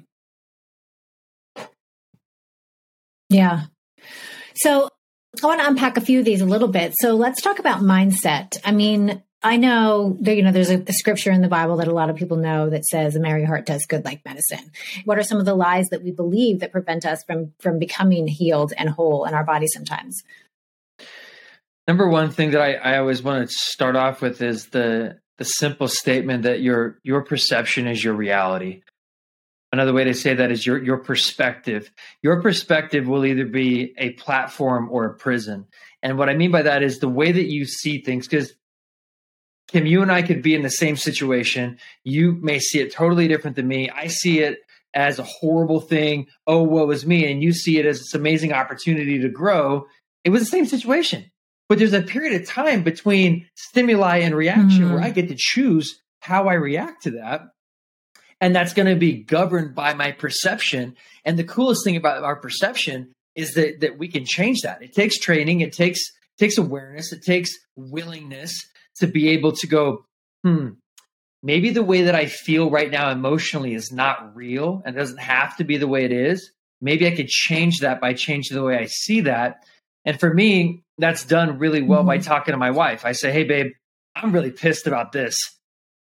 Yeah. 3.30 3.64
So 4.56 4.90
I 5.44 5.48
want 5.48 5.62
to 5.62 5.68
unpack 5.68 5.98
a 5.98 6.02
few 6.02 6.20
of 6.20 6.26
these 6.26 6.42
a 6.42 6.46
little 6.46 6.68
bit. 6.68 6.94
So 7.00 7.16
let's 7.16 7.42
talk 7.42 7.60
about 7.60 7.82
mindset. 7.82 8.58
I 8.64 8.72
mean, 8.72 9.24
I 9.41 9.55
know 9.55 10.17
that, 10.22 10.36
you 10.36 10.43
know, 10.43 10.51
there's 10.51 10.69
a, 10.69 10.84
a, 10.86 10.91
scripture 10.91 11.31
in 11.31 11.41
the 11.41 11.48
Bible 11.48 11.77
that 11.77 11.88
a 11.88 11.93
lot 11.93 12.10
of 12.10 12.17
people 12.17 12.36
know 12.36 12.69
that 12.69 12.86
says 12.86 13.15
a 13.15 13.22
merry 13.22 13.46
heart 13.46 13.65
does 13.65 13.86
good 13.86 14.03
like 14.03 14.25
medicine. 14.25 14.72
What 15.05 15.17
are 15.17 15.24
some 15.24 15.39
of 15.39 15.46
the 15.46 15.55
lies 15.55 15.88
that 15.91 16.03
we 16.03 16.12
believe 16.12 16.60
that 16.60 16.74
prevent 16.74 17.05
us 17.05 17.24
from, 17.24 17.53
from 17.60 17.79
becoming 17.79 18.27
healed 18.27 18.74
and 18.77 18.89
whole 18.89 19.24
in 19.24 19.34
our 19.34 19.46
body 19.46 19.67
sometimes? 19.67 20.22
Number 21.88 22.08
one 22.10 22.31
thing 22.31 22.51
that 22.51 22.62
I, 22.62 22.74
I 22.74 22.98
always 22.98 23.24
want 23.24 23.50
to 23.50 23.55
start 23.55 23.96
off 23.96 24.22
with 24.22 24.41
is 24.41 24.67
the, 24.67 25.19
the 25.38 25.46
simple 25.46 25.88
statement 25.88 26.43
that 26.43 26.62
your, 26.62 27.00
your 27.03 27.22
perception 27.24 27.88
is 27.88 28.03
your 28.03 28.15
reality. 28.15 28.81
Another 29.72 29.93
way 29.93 30.03
to 30.03 30.15
say 30.15 30.34
that 30.34 30.51
is 30.51 30.65
your 30.65 30.84
your 30.84 30.98
perspective. 30.98 31.91
Your 32.24 32.41
perspective 32.41 33.08
will 33.08 33.24
either 33.24 33.46
be 33.46 33.93
a 34.00 34.12
platform 34.13 34.89
or 34.89 35.05
a 35.05 35.13
prison. 35.13 35.67
And 36.01 36.17
what 36.17 36.27
I 36.27 36.34
mean 36.34 36.50
by 36.50 36.63
that 36.63 36.81
is 36.81 36.98
the 36.98 37.08
way 37.08 37.31
that 37.31 37.51
you 37.51 37.65
see 37.65 38.01
things, 38.01 38.27
because 38.27 38.55
Kim, 39.72 39.86
you 39.86 40.02
and 40.02 40.12
I 40.12 40.22
could 40.22 40.42
be 40.42 40.56
in 40.56 40.64
the 40.64 40.70
same 40.70 40.98
situation. 40.98 41.78
You 42.04 42.34
may 42.34 42.60
see 42.60 42.80
it 42.80 42.92
totally 42.92 43.28
different 43.28 43.56
than 43.56 43.68
me. 43.68 43.90
I 43.90 44.08
see 44.08 44.40
it 44.40 44.60
as 44.94 45.20
a 45.20 45.24
horrible 45.24 45.80
thing. 45.80 46.28
Oh, 46.48 46.64
woe 46.64 46.90
is 46.90 47.06
me. 47.06 47.32
And 47.32 47.44
you 47.44 47.54
see 47.54 47.78
it 47.78 47.86
as 47.86 48.00
this 48.00 48.14
amazing 48.14 48.54
opportunity 48.54 49.20
to 49.20 49.30
grow. 49.30 49.86
It 50.24 50.32
was 50.32 50.42
the 50.42 50.48
same 50.48 50.66
situation. 50.66 51.32
But 51.68 51.78
there's 51.78 51.94
a 51.94 52.02
period 52.02 52.42
of 52.42 52.48
time 52.48 52.84
between 52.84 53.48
stimuli 53.54 54.18
and 54.18 54.36
reaction 54.36 54.86
mm-hmm. 54.86 54.94
where 54.94 55.04
I 55.04 55.12
get 55.12 55.28
to 55.28 55.36
choose 55.38 56.02
how 56.20 56.48
I 56.48 56.54
react 56.54 57.04
to 57.04 57.12
that. 57.12 57.42
And 58.42 58.56
that's 58.56 58.74
going 58.74 58.88
to 58.88 58.96
be 58.96 59.24
governed 59.24 59.76
by 59.76 59.94
my 59.94 60.12
perception. 60.12 60.96
And 61.26 61.38
the 61.38 61.44
coolest 61.44 61.84
thing 61.84 61.96
about 61.96 62.24
our 62.24 62.38
perception 62.38 63.12
is 63.36 63.54
that, 63.54 63.82
that 63.82 64.00
we 64.00 64.08
can 64.08 64.26
change 64.26 64.62
that. 64.62 64.82
It 64.82 64.94
takes 64.94 65.20
training, 65.20 65.62
it 65.62 65.74
takes, 65.74 66.02
takes 66.40 66.58
awareness, 66.58 67.14
it 67.14 67.22
takes 67.24 67.52
willingness 67.76 68.60
to 69.00 69.08
be 69.08 69.29
able 69.29 69.53
to 69.53 69.68
go, 69.68 70.06
hmm, 70.44 70.70
maybe 71.44 71.70
the 71.72 71.84
way 71.84 72.03
that 72.03 72.15
I 72.15 72.25
feel 72.25 72.70
right 72.70 72.89
now 72.89 73.12
emotionally 73.12 73.74
is 73.74 73.91
not 73.91 74.36
real 74.36 74.82
and 74.86 74.96
doesn't 74.96 75.20
have 75.20 75.58
to 75.58 75.63
be 75.63 75.77
the 75.77 75.88
way 75.88 76.06
it 76.06 76.12
is. 76.12 76.51
Maybe 76.82 77.08
I 77.08 77.15
could 77.15 77.27
change 77.27 77.79
that 77.79 78.00
by 78.00 78.13
changing 78.13 78.56
the 78.56 78.63
way 78.63 78.77
I 78.77 78.86
see 78.86 79.22
that. 79.22 79.65
And 80.06 80.20
for 80.20 80.34
me, 80.34 80.84
that's 80.98 81.25
done 81.25 81.60
really 81.60 81.82
well 81.82 82.00
mm-hmm. 82.00 82.08
by 82.08 82.18
talking 82.20 82.53
to 82.53 82.58
my 82.58 82.72
wife. 82.72 83.06
I 83.06 83.12
say, 83.12 83.32
Hey, 83.32 83.44
babe, 83.44 83.74
I'm 84.15 84.32
really 84.32 84.51
pissed 84.51 84.88
about 84.88 85.12
this. 85.12 85.38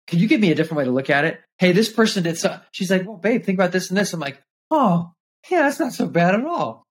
Can 0.07 0.19
you 0.19 0.29
give 0.29 0.41
me 0.41 0.53
a 0.53 0.55
different 0.55 0.79
way 0.79 0.85
to 0.85 0.91
look 0.91 1.11
at 1.11 1.25
it? 1.25 1.41
Hey, 1.59 1.73
this 1.73 1.93
person 1.93 2.23
did 2.23 2.39
so. 2.39 2.59
She's 2.73 2.91
like, 2.91 3.07
Well, 3.07 3.17
babe, 3.17 3.45
think 3.45 3.59
about 3.59 3.73
this 3.73 3.89
and 3.91 3.99
this. 3.99 4.13
I'm 4.13 4.21
like, 4.21 4.41
Oh, 4.71 5.13
yeah, 5.51 5.63
that's 5.63 5.81
not 5.81 5.93
so 5.93 6.07
bad 6.07 6.35
at 6.35 6.45
all. 6.45 6.85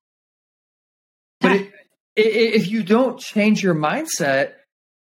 But 1.41 1.51
it, 1.51 1.71
if 2.15 2.69
you 2.69 2.83
don't 2.83 3.19
change 3.19 3.61
your 3.61 3.75
mindset, 3.75 4.53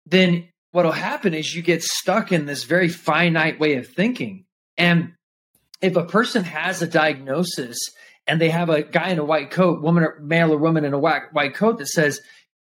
then 0.06 0.48
what'll 0.74 0.90
happen 0.90 1.34
is 1.34 1.54
you 1.54 1.62
get 1.62 1.84
stuck 1.84 2.32
in 2.32 2.46
this 2.46 2.64
very 2.64 2.88
finite 2.88 3.60
way 3.60 3.76
of 3.76 3.86
thinking. 3.86 4.44
And 4.76 5.12
if 5.80 5.94
a 5.94 6.04
person 6.04 6.42
has 6.42 6.82
a 6.82 6.88
diagnosis 6.88 7.78
and 8.26 8.40
they 8.40 8.50
have 8.50 8.68
a 8.70 8.82
guy 8.82 9.10
in 9.10 9.20
a 9.20 9.24
white 9.24 9.52
coat, 9.52 9.82
woman 9.82 10.02
or 10.02 10.18
male 10.20 10.52
or 10.52 10.58
woman 10.58 10.84
in 10.84 10.92
a 10.92 10.98
white, 10.98 11.32
white 11.32 11.54
coat 11.54 11.78
that 11.78 11.86
says, 11.86 12.20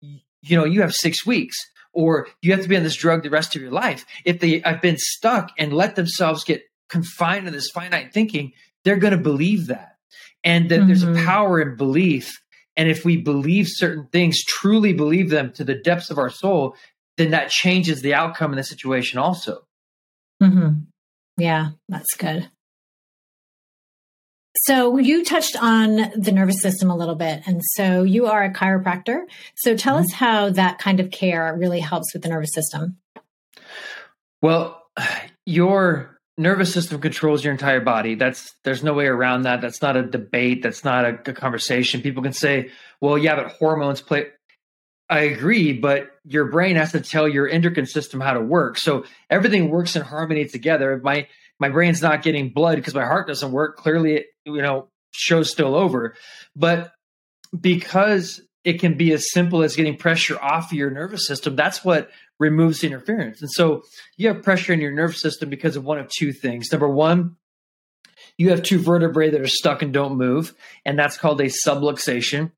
you 0.01 0.57
know, 0.57 0.65
you 0.65 0.81
have 0.81 0.95
six 0.95 1.27
weeks 1.27 1.55
or 1.93 2.27
you 2.41 2.51
have 2.53 2.63
to 2.63 2.67
be 2.67 2.75
on 2.75 2.81
this 2.81 2.95
drug 2.95 3.21
the 3.21 3.29
rest 3.29 3.55
of 3.55 3.61
your 3.61 3.69
life. 3.69 4.03
If 4.25 4.39
they 4.39 4.63
have 4.65 4.81
been 4.81 4.97
stuck 4.97 5.51
and 5.59 5.71
let 5.71 5.95
themselves 5.95 6.43
get 6.43 6.63
confined 6.89 7.45
to 7.45 7.51
this 7.51 7.69
finite 7.69 8.13
thinking, 8.13 8.53
they're 8.83 8.95
going 8.95 9.15
to 9.15 9.19
believe 9.19 9.67
that. 9.67 9.97
And 10.43 10.69
that 10.69 10.79
mm-hmm. 10.79 10.87
there's 10.87 11.03
a 11.03 11.07
mm-hmm. 11.07 11.23
power 11.23 11.61
in 11.61 11.75
belief. 11.75 12.41
And 12.75 12.89
if 12.89 13.05
we 13.05 13.17
believe 13.17 13.67
certain 13.69 14.07
things, 14.07 14.43
truly 14.43 14.91
believe 14.91 15.29
them 15.29 15.51
to 15.53 15.63
the 15.63 15.75
depths 15.75 16.09
of 16.09 16.17
our 16.17 16.31
soul, 16.31 16.75
then 17.17 17.31
that 17.31 17.49
changes 17.49 18.01
the 18.01 18.13
outcome 18.13 18.51
in 18.51 18.57
the 18.57 18.63
situation 18.63 19.19
also. 19.19 19.65
Mm-hmm. 20.41 20.81
Yeah, 21.37 21.69
that's 21.89 22.15
good. 22.17 22.49
So 24.65 24.97
you 24.97 25.23
touched 25.23 25.55
on 25.61 26.11
the 26.15 26.31
nervous 26.31 26.61
system 26.61 26.91
a 26.91 26.95
little 26.95 27.15
bit. 27.15 27.41
And 27.45 27.61
so 27.75 28.03
you 28.03 28.27
are 28.27 28.43
a 28.43 28.53
chiropractor. 28.53 29.21
So 29.55 29.75
tell 29.75 29.95
mm-hmm. 29.95 30.03
us 30.03 30.13
how 30.13 30.49
that 30.51 30.77
kind 30.77 30.99
of 30.99 31.09
care 31.09 31.55
really 31.57 31.79
helps 31.79 32.13
with 32.13 32.23
the 32.23 32.29
nervous 32.29 32.53
system. 32.53 32.97
Well, 34.41 34.83
your 35.45 36.19
nervous 36.37 36.73
system 36.73 36.99
controls 36.99 37.43
your 37.43 37.53
entire 37.53 37.81
body. 37.81 38.15
That's 38.15 38.53
there's 38.63 38.83
no 38.83 38.93
way 38.93 39.05
around 39.05 39.43
that. 39.43 39.61
That's 39.61 39.81
not 39.81 39.95
a 39.95 40.03
debate. 40.03 40.63
That's 40.63 40.83
not 40.83 41.05
a, 41.05 41.19
a 41.29 41.33
conversation. 41.33 42.01
People 42.01 42.23
can 42.23 42.33
say, 42.33 42.71
"Well, 42.99 43.17
yeah, 43.17 43.35
but 43.35 43.51
hormones 43.53 44.01
play." 44.01 44.27
I 45.11 45.23
agree, 45.23 45.73
but 45.73 46.09
your 46.23 46.45
brain 46.45 46.77
has 46.77 46.93
to 46.93 47.01
tell 47.01 47.27
your 47.27 47.47
endocrine 47.47 47.85
system 47.85 48.21
how 48.21 48.33
to 48.33 48.39
work. 48.39 48.77
So 48.77 49.03
everything 49.29 49.69
works 49.69 49.97
in 49.97 50.03
harmony 50.03 50.45
together. 50.45 50.93
If 50.93 51.03
my 51.03 51.27
my 51.59 51.67
brain's 51.67 52.01
not 52.01 52.23
getting 52.23 52.49
blood 52.49 52.77
because 52.77 52.95
my 52.95 53.05
heart 53.05 53.27
doesn't 53.27 53.51
work, 53.51 53.75
clearly 53.75 54.15
it, 54.15 54.27
you 54.45 54.61
know, 54.61 54.87
show's 55.11 55.51
still 55.51 55.75
over. 55.75 56.15
But 56.55 56.93
because 57.59 58.41
it 58.63 58.79
can 58.79 58.95
be 58.95 59.11
as 59.11 59.31
simple 59.31 59.63
as 59.63 59.75
getting 59.75 59.97
pressure 59.97 60.39
off 60.41 60.71
of 60.71 60.77
your 60.77 60.89
nervous 60.89 61.27
system, 61.27 61.57
that's 61.57 61.83
what 61.83 62.09
removes 62.39 62.83
interference. 62.83 63.41
And 63.41 63.51
so 63.51 63.83
you 64.15 64.29
have 64.29 64.43
pressure 64.43 64.71
in 64.71 64.79
your 64.79 64.93
nervous 64.93 65.19
system 65.19 65.49
because 65.49 65.75
of 65.75 65.83
one 65.83 65.99
of 65.99 66.07
two 66.07 66.31
things. 66.31 66.71
Number 66.71 66.87
one, 66.87 67.35
you 68.37 68.51
have 68.51 68.63
two 68.63 68.79
vertebrae 68.79 69.29
that 69.31 69.41
are 69.41 69.47
stuck 69.47 69.81
and 69.81 69.91
don't 69.91 70.15
move, 70.15 70.53
and 70.85 70.97
that's 70.97 71.17
called 71.17 71.41
a 71.41 71.45
subluxation 71.45 72.51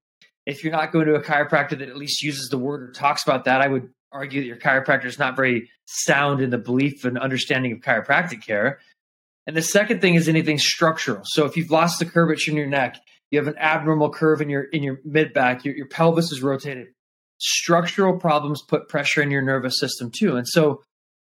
if 0.45 0.63
you're 0.63 0.73
not 0.73 0.91
going 0.91 1.05
to 1.07 1.15
a 1.15 1.21
chiropractor 1.21 1.77
that 1.77 1.89
at 1.89 1.97
least 1.97 2.21
uses 2.21 2.49
the 2.49 2.57
word 2.57 2.83
or 2.83 2.91
talks 2.91 3.23
about 3.23 3.45
that, 3.45 3.61
I 3.61 3.67
would 3.67 3.89
argue 4.11 4.41
that 4.41 4.47
your 4.47 4.57
chiropractor 4.57 5.05
is 5.05 5.19
not 5.19 5.35
very 5.35 5.69
sound 5.85 6.41
in 6.41 6.49
the 6.49 6.57
belief 6.57 7.05
and 7.05 7.17
understanding 7.17 7.71
of 7.71 7.79
chiropractic 7.79 8.45
care. 8.45 8.79
And 9.47 9.57
the 9.57 9.61
second 9.61 10.01
thing 10.01 10.15
is 10.15 10.29
anything 10.29 10.57
structural. 10.57 11.21
So 11.25 11.45
if 11.45 11.57
you've 11.57 11.71
lost 11.71 11.99
the 11.99 12.05
curvature 12.05 12.51
in 12.51 12.57
your 12.57 12.67
neck, 12.67 12.97
you 13.31 13.39
have 13.39 13.47
an 13.47 13.57
abnormal 13.57 14.11
curve 14.11 14.41
in 14.41 14.49
your 14.49 14.63
in 14.63 14.83
your 14.83 14.99
mid 15.03 15.33
back, 15.33 15.65
your, 15.65 15.75
your 15.75 15.87
pelvis 15.87 16.31
is 16.31 16.41
rotated. 16.41 16.87
Structural 17.39 18.17
problems 18.19 18.61
put 18.61 18.87
pressure 18.87 19.21
in 19.21 19.31
your 19.31 19.41
nervous 19.41 19.79
system 19.79 20.11
too. 20.15 20.37
And 20.37 20.47
so 20.47 20.81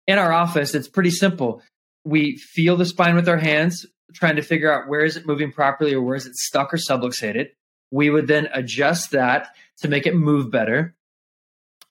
in 0.07 0.19
our 0.19 0.31
office, 0.31 0.75
it's 0.75 0.87
pretty 0.87 1.09
simple. 1.09 1.61
We 2.03 2.37
feel 2.37 2.77
the 2.77 2.85
spine 2.85 3.15
with 3.15 3.27
our 3.27 3.37
hands, 3.37 3.85
trying 4.13 4.35
to 4.35 4.43
figure 4.43 4.71
out 4.71 4.87
where 4.87 5.03
is 5.03 5.17
it 5.17 5.25
moving 5.25 5.51
properly 5.51 5.93
or 5.93 6.01
where 6.01 6.15
is 6.15 6.27
it 6.27 6.35
stuck 6.35 6.73
or 6.73 6.77
subluxated. 6.77 7.47
We 7.95 8.09
would 8.09 8.27
then 8.27 8.49
adjust 8.53 9.11
that 9.11 9.55
to 9.77 9.87
make 9.87 10.05
it 10.05 10.13
move 10.13 10.51
better. 10.51 10.93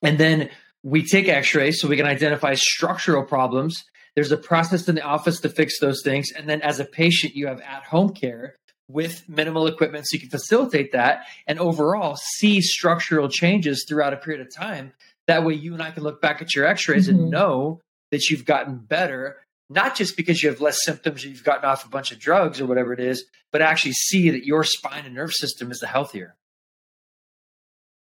And 0.03 0.19
then 0.19 0.51
we 0.83 1.03
take 1.03 1.29
x 1.29 1.55
rays 1.55 1.81
so 1.81 1.89
we 1.89 1.97
can 1.97 2.05
identify 2.05 2.53
structural 2.57 3.23
problems. 3.25 3.85
There's 4.15 4.31
a 4.31 4.37
process 4.37 4.87
in 4.87 4.97
the 4.97 5.01
office 5.01 5.41
to 5.41 5.49
fix 5.49 5.81
those 5.81 6.03
things. 6.05 6.31
And 6.31 6.47
then 6.47 6.61
as 6.61 6.79
a 6.79 6.85
patient, 6.85 7.35
you 7.35 7.47
have 7.47 7.63
at 7.63 7.85
home 7.85 8.11
care 8.11 8.55
with 8.87 9.27
minimal 9.31 9.67
equipment 9.67 10.05
so 10.07 10.17
you 10.17 10.21
can 10.21 10.29
facilitate 10.29 10.93
that 10.93 11.25
and 11.47 11.59
overall 11.59 12.17
see 12.17 12.61
structural 12.61 13.31
changes 13.31 13.87
throughout 13.89 14.13
a 14.13 14.19
period 14.19 14.47
of 14.47 14.55
time. 14.55 14.93
That 15.27 15.43
way, 15.43 15.55
you 15.55 15.73
and 15.73 15.83
I 15.83 15.91
can 15.91 16.03
look 16.03 16.21
back 16.21 16.43
at 16.43 16.55
your 16.55 16.67
x 16.67 16.87
rays 16.87 17.09
mm-hmm. 17.09 17.19
and 17.19 17.31
know 17.31 17.81
that 18.11 18.29
you've 18.29 18.45
gotten 18.45 18.77
better 18.77 19.39
not 19.71 19.97
just 19.97 20.17
because 20.17 20.43
you 20.43 20.51
have 20.51 20.61
less 20.61 20.85
symptoms, 20.85 21.25
you've 21.25 21.45
gotten 21.45 21.65
off 21.65 21.85
a 21.85 21.89
bunch 21.89 22.13
of 22.13 22.19
drugs 22.19 22.61
or 22.61 22.67
whatever 22.67 22.93
it 22.93 23.01
is, 23.01 23.25
but 23.51 23.63
actually 23.63 23.93
see 23.93 24.31
that 24.31 24.45
your 24.45 24.65
spine 24.65 25.05
and 25.05 25.15
nerve 25.15 25.33
system 25.33 25.71
is 25.71 25.79
the 25.79 25.87
healthier. 25.87 26.37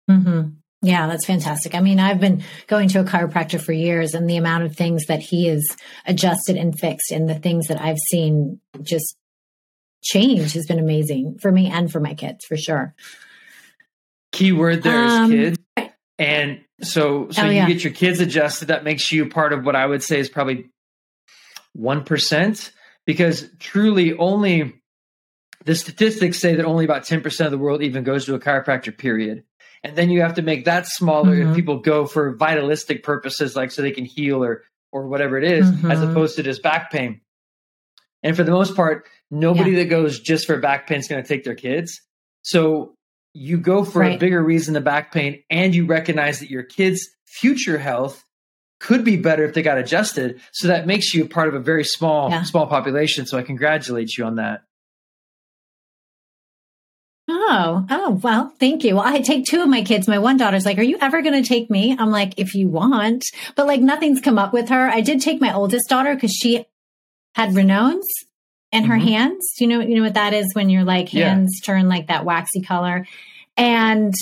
Mm-hmm. 0.09 0.49
Yeah, 0.83 1.07
that's 1.07 1.25
fantastic. 1.25 1.73
I 1.73 1.79
mean, 1.79 1.99
I've 1.99 2.19
been 2.19 2.43
going 2.67 2.87
to 2.89 2.99
a 2.99 3.03
chiropractor 3.03 3.59
for 3.59 3.73
years, 3.73 4.13
and 4.13 4.29
the 4.29 4.37
amount 4.37 4.63
of 4.63 4.75
things 4.75 5.05
that 5.07 5.21
he 5.21 5.47
has 5.47 5.65
adjusted 6.05 6.55
and 6.55 6.77
fixed, 6.77 7.11
and 7.11 7.27
the 7.27 7.39
things 7.39 7.67
that 7.67 7.81
I've 7.81 7.97
seen 7.97 8.59
just 8.83 9.17
change 10.03 10.53
has 10.53 10.67
been 10.67 10.79
amazing 10.79 11.39
for 11.41 11.51
me 11.51 11.67
and 11.67 11.91
for 11.91 11.99
my 11.99 12.13
kids, 12.13 12.45
for 12.45 12.57
sure. 12.57 12.93
Key 14.31 14.51
word 14.51 14.83
there 14.83 15.03
is 15.03 15.11
um, 15.13 15.31
kids. 15.31 15.57
And 16.19 16.61
so, 16.81 17.29
so 17.31 17.43
oh, 17.43 17.45
you 17.45 17.53
yeah. 17.53 17.67
get 17.67 17.83
your 17.83 17.93
kids 17.93 18.19
adjusted. 18.19 18.67
That 18.67 18.83
makes 18.83 19.11
you 19.11 19.29
part 19.29 19.53
of 19.53 19.65
what 19.65 19.75
I 19.75 19.85
would 19.85 20.03
say 20.03 20.19
is 20.19 20.29
probably 20.29 20.69
1%, 21.77 22.71
because 23.05 23.49
truly 23.59 24.17
only 24.17 24.81
the 25.65 25.75
statistics 25.75 26.39
say 26.39 26.55
that 26.55 26.65
only 26.65 26.85
about 26.85 27.03
10% 27.03 27.45
of 27.45 27.51
the 27.51 27.57
world 27.57 27.81
even 27.81 28.03
goes 28.03 28.25
to 28.25 28.35
a 28.35 28.39
chiropractor, 28.39 28.97
period. 28.97 29.43
And 29.83 29.95
then 29.95 30.09
you 30.09 30.21
have 30.21 30.35
to 30.35 30.41
make 30.41 30.65
that 30.65 30.87
smaller 30.87 31.35
mm-hmm. 31.35 31.49
if 31.49 31.55
people 31.55 31.79
go 31.79 32.05
for 32.05 32.35
vitalistic 32.35 33.03
purposes, 33.03 33.55
like 33.55 33.71
so 33.71 33.81
they 33.81 33.91
can 33.91 34.05
heal 34.05 34.43
or 34.43 34.63
or 34.91 35.07
whatever 35.07 35.37
it 35.37 35.43
is, 35.43 35.69
mm-hmm. 35.69 35.91
as 35.91 36.01
opposed 36.01 36.37
to 36.37 36.43
just 36.43 36.63
back 36.63 36.89
pain. 36.91 37.21
And 38.23 38.35
for 38.35 38.43
the 38.43 38.51
most 38.51 38.75
part, 38.75 39.05
nobody 39.29 39.71
yeah. 39.71 39.79
that 39.79 39.89
goes 39.89 40.19
just 40.19 40.47
for 40.47 40.57
back 40.57 40.87
pain 40.87 40.99
is 40.99 41.07
going 41.07 41.21
to 41.21 41.27
take 41.27 41.43
their 41.43 41.55
kids. 41.55 42.01
So 42.41 42.95
you 43.33 43.57
go 43.57 43.83
for 43.83 43.99
right. 43.99 44.15
a 44.15 44.17
bigger 44.17 44.41
reason 44.41 44.73
than 44.73 44.83
back 44.83 45.11
pain, 45.11 45.43
and 45.49 45.75
you 45.75 45.85
recognize 45.85 46.39
that 46.39 46.49
your 46.49 46.63
kids' 46.63 47.07
future 47.25 47.77
health 47.77 48.23
could 48.79 49.03
be 49.03 49.17
better 49.17 49.43
if 49.43 49.53
they 49.53 49.61
got 49.61 49.77
adjusted. 49.77 50.39
So 50.51 50.67
that 50.67 50.85
makes 50.85 51.13
you 51.13 51.27
part 51.27 51.47
of 51.47 51.55
a 51.55 51.59
very 51.59 51.83
small, 51.83 52.29
yeah. 52.29 52.43
small 52.43 52.67
population. 52.67 53.25
So 53.25 53.37
I 53.37 53.43
congratulate 53.43 54.17
you 54.17 54.25
on 54.25 54.35
that. 54.35 54.63
Oh, 57.29 57.85
oh, 57.89 58.11
well, 58.23 58.53
thank 58.57 58.85
you. 58.85 58.95
Well, 58.95 59.05
I 59.05 59.19
take 59.19 59.45
two 59.45 59.61
of 59.61 59.67
my 59.67 59.83
kids. 59.83 60.07
My 60.07 60.19
one 60.19 60.37
daughter's 60.37 60.65
like, 60.65 60.77
Are 60.77 60.83
you 60.83 60.97
ever 61.01 61.21
going 61.21 61.41
to 61.41 61.47
take 61.47 61.69
me? 61.69 61.95
I'm 61.97 62.09
like, 62.09 62.35
If 62.37 62.55
you 62.55 62.69
want. 62.69 63.25
But 63.55 63.67
like, 63.67 63.81
nothing's 63.81 64.21
come 64.21 64.39
up 64.39 64.53
with 64.53 64.69
her. 64.69 64.87
I 64.87 65.01
did 65.01 65.21
take 65.21 65.41
my 65.41 65.53
oldest 65.53 65.89
daughter 65.89 66.15
because 66.15 66.31
she 66.31 66.65
had 67.35 67.49
Raynaud's 67.49 68.07
in 68.71 68.85
her 68.85 68.95
mm-hmm. 68.95 69.07
hands. 69.07 69.55
You 69.59 69.67
know, 69.67 69.79
you 69.81 69.95
know 69.95 70.03
what 70.03 70.13
that 70.13 70.33
is 70.33 70.53
when 70.53 70.69
your 70.69 70.83
like 70.83 71.09
hands 71.09 71.59
yeah. 71.61 71.65
turn 71.65 71.89
like 71.89 72.07
that 72.07 72.23
waxy 72.23 72.61
color. 72.61 73.05
And 73.57 74.13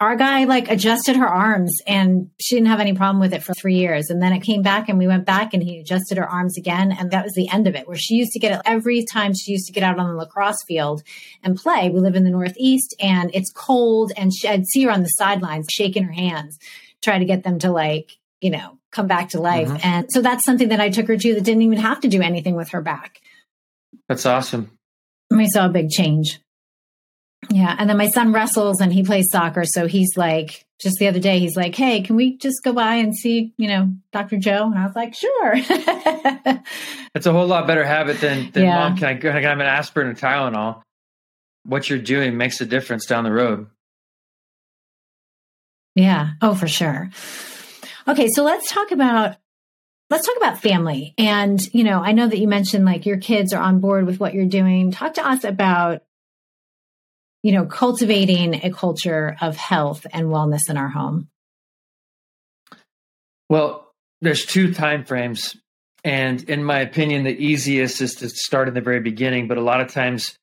our 0.00 0.16
guy 0.16 0.44
like 0.44 0.70
adjusted 0.70 1.16
her 1.16 1.28
arms 1.28 1.80
and 1.86 2.30
she 2.40 2.56
didn't 2.56 2.68
have 2.68 2.80
any 2.80 2.94
problem 2.94 3.20
with 3.20 3.32
it 3.32 3.42
for 3.42 3.54
three 3.54 3.76
years. 3.76 4.10
And 4.10 4.20
then 4.20 4.32
it 4.32 4.40
came 4.40 4.60
back 4.60 4.88
and 4.88 4.98
we 4.98 5.06
went 5.06 5.24
back 5.24 5.54
and 5.54 5.62
he 5.62 5.78
adjusted 5.78 6.18
her 6.18 6.28
arms 6.28 6.58
again. 6.58 6.92
And 6.92 7.10
that 7.12 7.24
was 7.24 7.32
the 7.34 7.48
end 7.48 7.66
of 7.66 7.76
it, 7.76 7.86
where 7.86 7.96
she 7.96 8.14
used 8.14 8.32
to 8.32 8.40
get 8.40 8.52
it 8.52 8.60
every 8.64 9.04
time 9.04 9.34
she 9.34 9.52
used 9.52 9.66
to 9.66 9.72
get 9.72 9.84
out 9.84 9.98
on 9.98 10.08
the 10.08 10.16
lacrosse 10.16 10.62
field 10.66 11.02
and 11.42 11.56
play. 11.56 11.90
We 11.90 12.00
live 12.00 12.16
in 12.16 12.24
the 12.24 12.30
Northeast 12.30 12.94
and 13.00 13.30
it's 13.34 13.52
cold 13.52 14.12
and 14.16 14.34
she, 14.34 14.48
I'd 14.48 14.66
see 14.66 14.82
her 14.82 14.90
on 14.90 15.02
the 15.02 15.08
sidelines 15.08 15.68
shaking 15.70 16.02
her 16.04 16.12
hands, 16.12 16.58
try 17.00 17.18
to 17.18 17.24
get 17.24 17.44
them 17.44 17.60
to 17.60 17.70
like, 17.70 18.10
you 18.40 18.50
know, 18.50 18.78
come 18.90 19.06
back 19.06 19.30
to 19.30 19.40
life. 19.40 19.68
Mm-hmm. 19.68 19.86
And 19.86 20.06
so 20.10 20.22
that's 20.22 20.44
something 20.44 20.68
that 20.68 20.80
I 20.80 20.90
took 20.90 21.06
her 21.06 21.16
to 21.16 21.34
that 21.34 21.44
didn't 21.44 21.62
even 21.62 21.78
have 21.78 22.00
to 22.00 22.08
do 22.08 22.20
anything 22.20 22.56
with 22.56 22.70
her 22.70 22.82
back. 22.82 23.20
That's 24.08 24.26
awesome. 24.26 24.76
And 25.30 25.38
we 25.38 25.48
saw 25.48 25.66
a 25.66 25.70
big 25.70 25.90
change. 25.90 26.40
Yeah. 27.50 27.74
And 27.78 27.88
then 27.88 27.96
my 27.96 28.08
son 28.08 28.32
wrestles 28.32 28.80
and 28.80 28.92
he 28.92 29.02
plays 29.02 29.30
soccer. 29.30 29.64
So 29.64 29.86
he's 29.86 30.16
like 30.16 30.64
just 30.80 30.98
the 30.98 31.08
other 31.08 31.20
day, 31.20 31.38
he's 31.38 31.56
like, 31.56 31.74
Hey, 31.74 32.02
can 32.02 32.16
we 32.16 32.36
just 32.36 32.62
go 32.62 32.72
by 32.72 32.96
and 32.96 33.14
see, 33.14 33.52
you 33.56 33.68
know, 33.68 33.92
Dr. 34.12 34.38
Joe? 34.38 34.64
And 34.64 34.78
I 34.78 34.86
was 34.86 34.96
like, 34.96 35.14
Sure. 35.14 35.54
It's 37.14 37.26
a 37.26 37.32
whole 37.32 37.46
lot 37.46 37.68
better 37.68 37.84
habit 37.84 38.20
than, 38.20 38.50
than 38.50 38.64
yeah. 38.64 38.88
mom, 38.88 38.96
can 38.96 39.04
I, 39.06 39.14
can 39.14 39.36
I 39.36 39.40
have 39.40 39.60
an 39.60 39.66
aspirin 39.66 40.08
or 40.08 40.14
Tylenol? 40.14 40.82
What 41.64 41.88
you're 41.88 42.00
doing 42.00 42.36
makes 42.36 42.60
a 42.60 42.66
difference 42.66 43.06
down 43.06 43.22
the 43.22 43.30
road. 43.30 43.68
Yeah. 45.94 46.30
Oh, 46.42 46.56
for 46.56 46.66
sure. 46.66 47.10
Okay. 48.08 48.28
So 48.28 48.42
let's 48.42 48.68
talk 48.68 48.90
about 48.90 49.36
let's 50.10 50.26
talk 50.26 50.36
about 50.36 50.60
family. 50.60 51.14
And, 51.16 51.60
you 51.74 51.84
know, 51.84 52.00
I 52.00 52.12
know 52.12 52.26
that 52.26 52.38
you 52.38 52.48
mentioned 52.48 52.84
like 52.84 53.06
your 53.06 53.18
kids 53.18 53.52
are 53.52 53.62
on 53.62 53.80
board 53.80 54.06
with 54.06 54.20
what 54.20 54.34
you're 54.34 54.44
doing. 54.46 54.90
Talk 54.90 55.14
to 55.14 55.26
us 55.26 55.44
about, 55.44 56.02
you 57.44 57.52
know, 57.52 57.66
cultivating 57.66 58.54
a 58.64 58.70
culture 58.70 59.36
of 59.42 59.54
health 59.54 60.06
and 60.14 60.28
wellness 60.28 60.70
in 60.70 60.78
our 60.78 60.88
home. 60.88 61.28
Well, 63.50 63.92
there's 64.22 64.46
two 64.46 64.72
time 64.72 65.04
frames. 65.04 65.54
And 66.02 66.42
in 66.48 66.64
my 66.64 66.80
opinion, 66.80 67.24
the 67.24 67.36
easiest 67.36 68.00
is 68.00 68.14
to 68.16 68.30
start 68.30 68.68
in 68.68 68.72
the 68.72 68.80
very 68.80 69.00
beginning. 69.00 69.46
But 69.46 69.58
a 69.58 69.60
lot 69.60 69.82
of 69.82 69.92
times, 69.92 70.34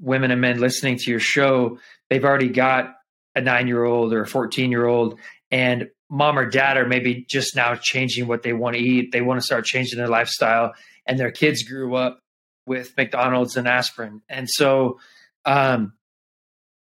women 0.00 0.32
and 0.32 0.40
men 0.40 0.58
listening 0.58 0.96
to 0.96 1.10
your 1.12 1.20
show, 1.20 1.78
they've 2.08 2.24
already 2.24 2.48
got 2.48 2.96
a 3.36 3.40
nine 3.40 3.68
year 3.68 3.84
old 3.84 4.12
or 4.12 4.22
a 4.22 4.26
14 4.26 4.72
year 4.72 4.86
old, 4.86 5.16
and 5.52 5.90
mom 6.10 6.36
or 6.36 6.46
dad 6.46 6.76
are 6.76 6.88
maybe 6.88 7.24
just 7.30 7.54
now 7.54 7.76
changing 7.76 8.26
what 8.26 8.42
they 8.42 8.52
want 8.52 8.74
to 8.74 8.82
eat. 8.82 9.12
They 9.12 9.20
want 9.20 9.38
to 9.38 9.46
start 9.46 9.64
changing 9.64 9.98
their 9.98 10.08
lifestyle, 10.08 10.74
and 11.06 11.20
their 11.20 11.30
kids 11.30 11.62
grew 11.62 11.94
up 11.94 12.18
with 12.66 12.96
McDonald's 12.96 13.56
and 13.56 13.68
aspirin, 13.68 14.22
and 14.28 14.50
so 14.50 14.98
um, 15.44 15.92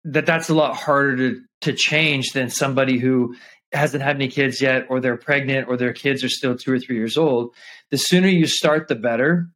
that 0.05 0.25
that's 0.25 0.49
a 0.49 0.53
lot 0.53 0.75
harder 0.75 1.17
to 1.17 1.41
to 1.61 1.73
change 1.73 2.31
than 2.31 2.49
somebody 2.49 2.99
who 2.99 3.35
hasn't 3.73 4.03
had 4.03 4.15
any 4.15 4.27
kids 4.27 4.61
yet, 4.61 4.85
or 4.89 4.99
they're 4.99 5.17
pregnant, 5.17 5.67
or 5.67 5.77
their 5.77 5.93
kids 5.93 6.23
are 6.23 6.29
still 6.29 6.55
two 6.55 6.71
or 6.71 6.79
three 6.79 6.95
years 6.95 7.17
old. 7.17 7.53
The 7.91 7.97
sooner 7.97 8.27
you 8.27 8.45
start, 8.45 8.87
the 8.87 8.95
better. 8.95 9.49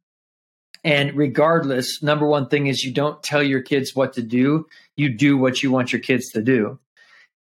And 0.82 1.14
regardless, 1.14 2.02
number 2.02 2.26
one 2.26 2.48
thing 2.48 2.66
is 2.66 2.82
you 2.82 2.92
don't 2.92 3.22
tell 3.22 3.42
your 3.42 3.62
kids 3.62 3.94
what 3.94 4.14
to 4.14 4.22
do. 4.22 4.66
You 4.96 5.14
do 5.14 5.36
what 5.36 5.62
you 5.62 5.70
want 5.70 5.92
your 5.92 6.00
kids 6.00 6.30
to 6.30 6.42
do. 6.42 6.78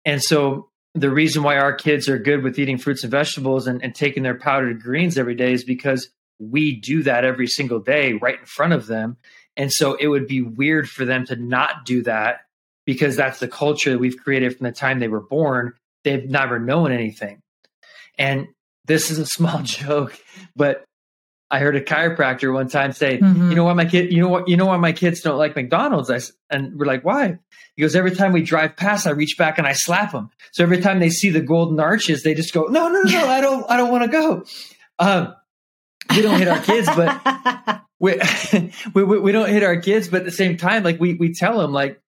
And 0.05 0.21
so 0.21 0.69
the 0.93 1.09
reason 1.09 1.43
why 1.43 1.57
our 1.57 1.73
kids 1.73 2.09
are 2.09 2.19
good 2.19 2.43
with 2.43 2.59
eating 2.59 2.77
fruits 2.77 3.03
and 3.03 3.11
vegetables 3.11 3.65
and, 3.65 3.83
and 3.83 3.95
taking 3.95 4.23
their 4.23 4.37
powdered 4.37 4.81
greens 4.81 5.17
every 5.17 5.35
day 5.35 5.53
is 5.53 5.63
because 5.63 6.09
we 6.37 6.79
do 6.79 7.03
that 7.03 7.25
every 7.25 7.47
single 7.47 7.79
day 7.79 8.13
right 8.13 8.39
in 8.39 8.45
front 8.45 8.73
of 8.73 8.87
them. 8.87 9.17
And 9.55 9.71
so 9.71 9.95
it 9.95 10.07
would 10.07 10.27
be 10.27 10.41
weird 10.41 10.89
for 10.89 11.05
them 11.05 11.25
to 11.27 11.35
not 11.35 11.85
do 11.85 12.03
that 12.03 12.41
because 12.89 13.15
that's 13.15 13.39
the 13.39 13.47
culture 13.47 13.91
that 13.91 13.99
we've 13.99 14.17
created 14.17 14.57
from 14.57 14.65
the 14.65 14.71
time 14.71 14.97
they 14.97 15.07
were 15.07 15.21
born. 15.21 15.73
They've 16.03 16.27
never 16.27 16.57
known 16.57 16.91
anything. 16.91 17.39
And 18.17 18.47
this 18.85 19.11
is 19.11 19.19
a 19.19 19.27
small 19.27 19.61
joke, 19.63 20.17
but 20.55 20.83
I 21.51 21.59
heard 21.59 21.75
a 21.75 21.81
chiropractor 21.81 22.51
one 22.51 22.67
time 22.67 22.91
say, 22.91 23.19
mm-hmm. 23.19 23.51
"You 23.51 23.55
know 23.55 23.65
why 23.65 23.73
my 23.73 23.85
kid? 23.85 24.11
You 24.11 24.21
know 24.21 24.27
what? 24.27 24.49
You 24.49 24.57
know 24.57 24.65
why 24.65 24.77
my 24.77 24.91
kids 24.91 25.21
don't 25.21 25.37
like 25.37 25.55
McDonald's?" 25.55 26.09
I, 26.09 26.19
and 26.49 26.79
we're 26.79 26.87
like, 26.87 27.05
"Why?" 27.05 27.37
He 27.75 27.83
goes, 27.83 27.95
"Every 27.95 28.15
time 28.15 28.31
we 28.31 28.41
drive 28.41 28.75
past, 28.75 29.05
I 29.05 29.11
reach 29.11 29.37
back 29.37 29.59
and 29.59 29.67
I 29.67 29.73
slap 29.73 30.11
them. 30.11 30.31
So 30.51 30.63
every 30.63 30.81
time 30.81 30.97
they 30.97 31.11
see 31.11 31.29
the 31.29 31.41
golden 31.41 31.79
arches, 31.79 32.23
they 32.23 32.33
just 32.33 32.55
go, 32.55 32.63
"No, 32.63 32.87
no, 32.87 33.03
no, 33.03 33.11
no 33.11 33.27
I 33.27 33.39
don't, 33.39 33.69
I 33.69 33.77
don't 33.77 33.91
want 33.91 34.05
to 34.05 34.09
go." 34.09 34.45
Um, 34.97 35.35
we 36.09 36.23
don't 36.23 36.39
hit 36.39 36.47
our 36.47 36.59
kids, 36.59 36.87
but 36.95 37.83
we, 37.99 39.03
we, 39.03 39.19
we 39.19 39.31
don't 39.31 39.49
hit 39.49 39.61
our 39.61 39.79
kids, 39.79 40.07
but 40.07 40.21
at 40.21 40.25
the 40.25 40.31
same 40.31 40.57
time, 40.57 40.81
like 40.83 40.99
we 40.99 41.13
we 41.13 41.35
tell 41.35 41.59
them, 41.59 41.71
like, 41.71 42.01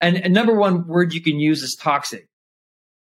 and, 0.00 0.16
and 0.16 0.34
number 0.34 0.54
one 0.54 0.86
word 0.86 1.12
you 1.12 1.22
can 1.22 1.38
use 1.38 1.62
is 1.62 1.76
toxic. 1.80 2.26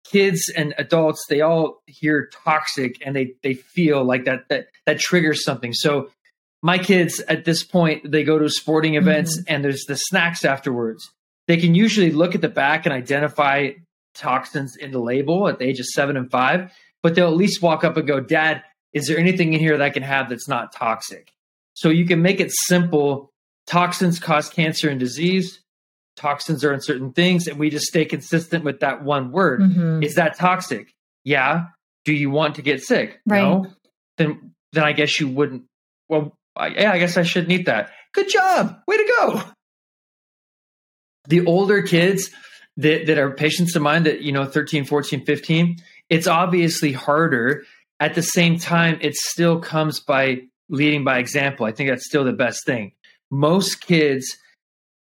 Kids 0.04 0.50
and 0.54 0.74
adults 0.78 1.24
they 1.28 1.40
all 1.40 1.82
hear 1.86 2.30
toxic 2.44 2.96
and 3.04 3.14
they 3.14 3.34
they 3.42 3.54
feel 3.54 4.02
like 4.02 4.24
that 4.24 4.48
that 4.48 4.68
that 4.86 4.98
triggers 4.98 5.44
something. 5.44 5.72
So 5.72 6.10
my 6.62 6.78
kids 6.78 7.20
at 7.20 7.44
this 7.44 7.62
point 7.62 8.10
they 8.10 8.24
go 8.24 8.38
to 8.38 8.48
sporting 8.48 8.94
events 8.94 9.38
mm-hmm. 9.38 9.54
and 9.54 9.64
there's 9.64 9.84
the 9.84 9.96
snacks 9.96 10.44
afterwards. 10.44 11.10
They 11.46 11.58
can 11.58 11.74
usually 11.74 12.12
look 12.12 12.34
at 12.34 12.40
the 12.40 12.48
back 12.48 12.86
and 12.86 12.92
identify 12.94 13.70
toxins 14.14 14.76
in 14.76 14.90
the 14.90 14.98
label 14.98 15.48
at 15.48 15.58
the 15.58 15.66
age 15.66 15.80
of 15.80 15.86
seven 15.86 16.16
and 16.16 16.30
five 16.30 16.72
but 17.02 17.14
they'll 17.14 17.28
at 17.28 17.36
least 17.36 17.62
walk 17.62 17.84
up 17.84 17.96
and 17.96 18.08
go 18.08 18.18
dad 18.18 18.62
is 18.92 19.06
there 19.06 19.18
anything 19.18 19.52
in 19.52 19.60
here 19.60 19.76
that 19.78 19.84
i 19.84 19.90
can 19.90 20.02
have 20.02 20.28
that's 20.28 20.48
not 20.48 20.72
toxic? 20.72 21.32
So 21.74 21.88
you 21.88 22.06
can 22.06 22.22
make 22.22 22.40
it 22.40 22.50
simple. 22.52 23.32
Toxins 23.66 24.18
cause 24.18 24.48
cancer 24.48 24.88
and 24.88 24.98
disease 24.98 25.59
toxins 26.20 26.64
are 26.64 26.72
in 26.72 26.80
certain 26.80 27.12
things 27.12 27.46
and 27.46 27.58
we 27.58 27.70
just 27.70 27.86
stay 27.86 28.04
consistent 28.04 28.64
with 28.64 28.80
that 28.80 29.02
one 29.02 29.32
word. 29.32 29.60
Mm-hmm. 29.60 30.02
is 30.02 30.14
that 30.16 30.36
toxic? 30.36 30.92
Yeah. 31.24 31.66
Do 32.04 32.12
you 32.12 32.30
want 32.30 32.56
to 32.56 32.62
get 32.62 32.82
sick? 32.82 33.20
Right. 33.26 33.40
no 33.40 33.66
then 34.20 34.54
then 34.72 34.84
i 34.84 34.92
guess 34.92 35.18
you 35.18 35.28
wouldn't 35.28 35.64
well 36.08 36.36
I, 36.54 36.68
yeah 36.68 36.92
i 36.92 36.98
guess 36.98 37.16
i 37.16 37.22
shouldn't 37.22 37.52
eat 37.52 37.66
that. 37.66 37.90
Good 38.12 38.28
job. 38.28 38.80
Way 38.88 38.96
to 38.96 39.14
go. 39.18 39.42
The 41.28 41.46
older 41.46 41.82
kids 41.82 42.30
that, 42.76 43.06
that 43.06 43.18
are 43.18 43.30
patients 43.30 43.76
of 43.76 43.82
mine 43.82 44.02
that 44.04 44.20
you 44.20 44.32
know 44.32 44.44
13 44.44 44.84
14 44.84 45.24
15 45.24 45.76
it's 46.08 46.26
obviously 46.26 46.92
harder. 46.92 47.64
At 47.98 48.14
the 48.14 48.22
same 48.22 48.58
time 48.58 48.98
it 49.00 49.14
still 49.14 49.60
comes 49.60 50.00
by 50.00 50.42
leading 50.68 51.04
by 51.04 51.18
example. 51.18 51.66
I 51.66 51.72
think 51.72 51.90
that's 51.90 52.06
still 52.06 52.24
the 52.24 52.32
best 52.32 52.64
thing. 52.64 52.92
Most 53.30 53.80
kids 53.80 54.36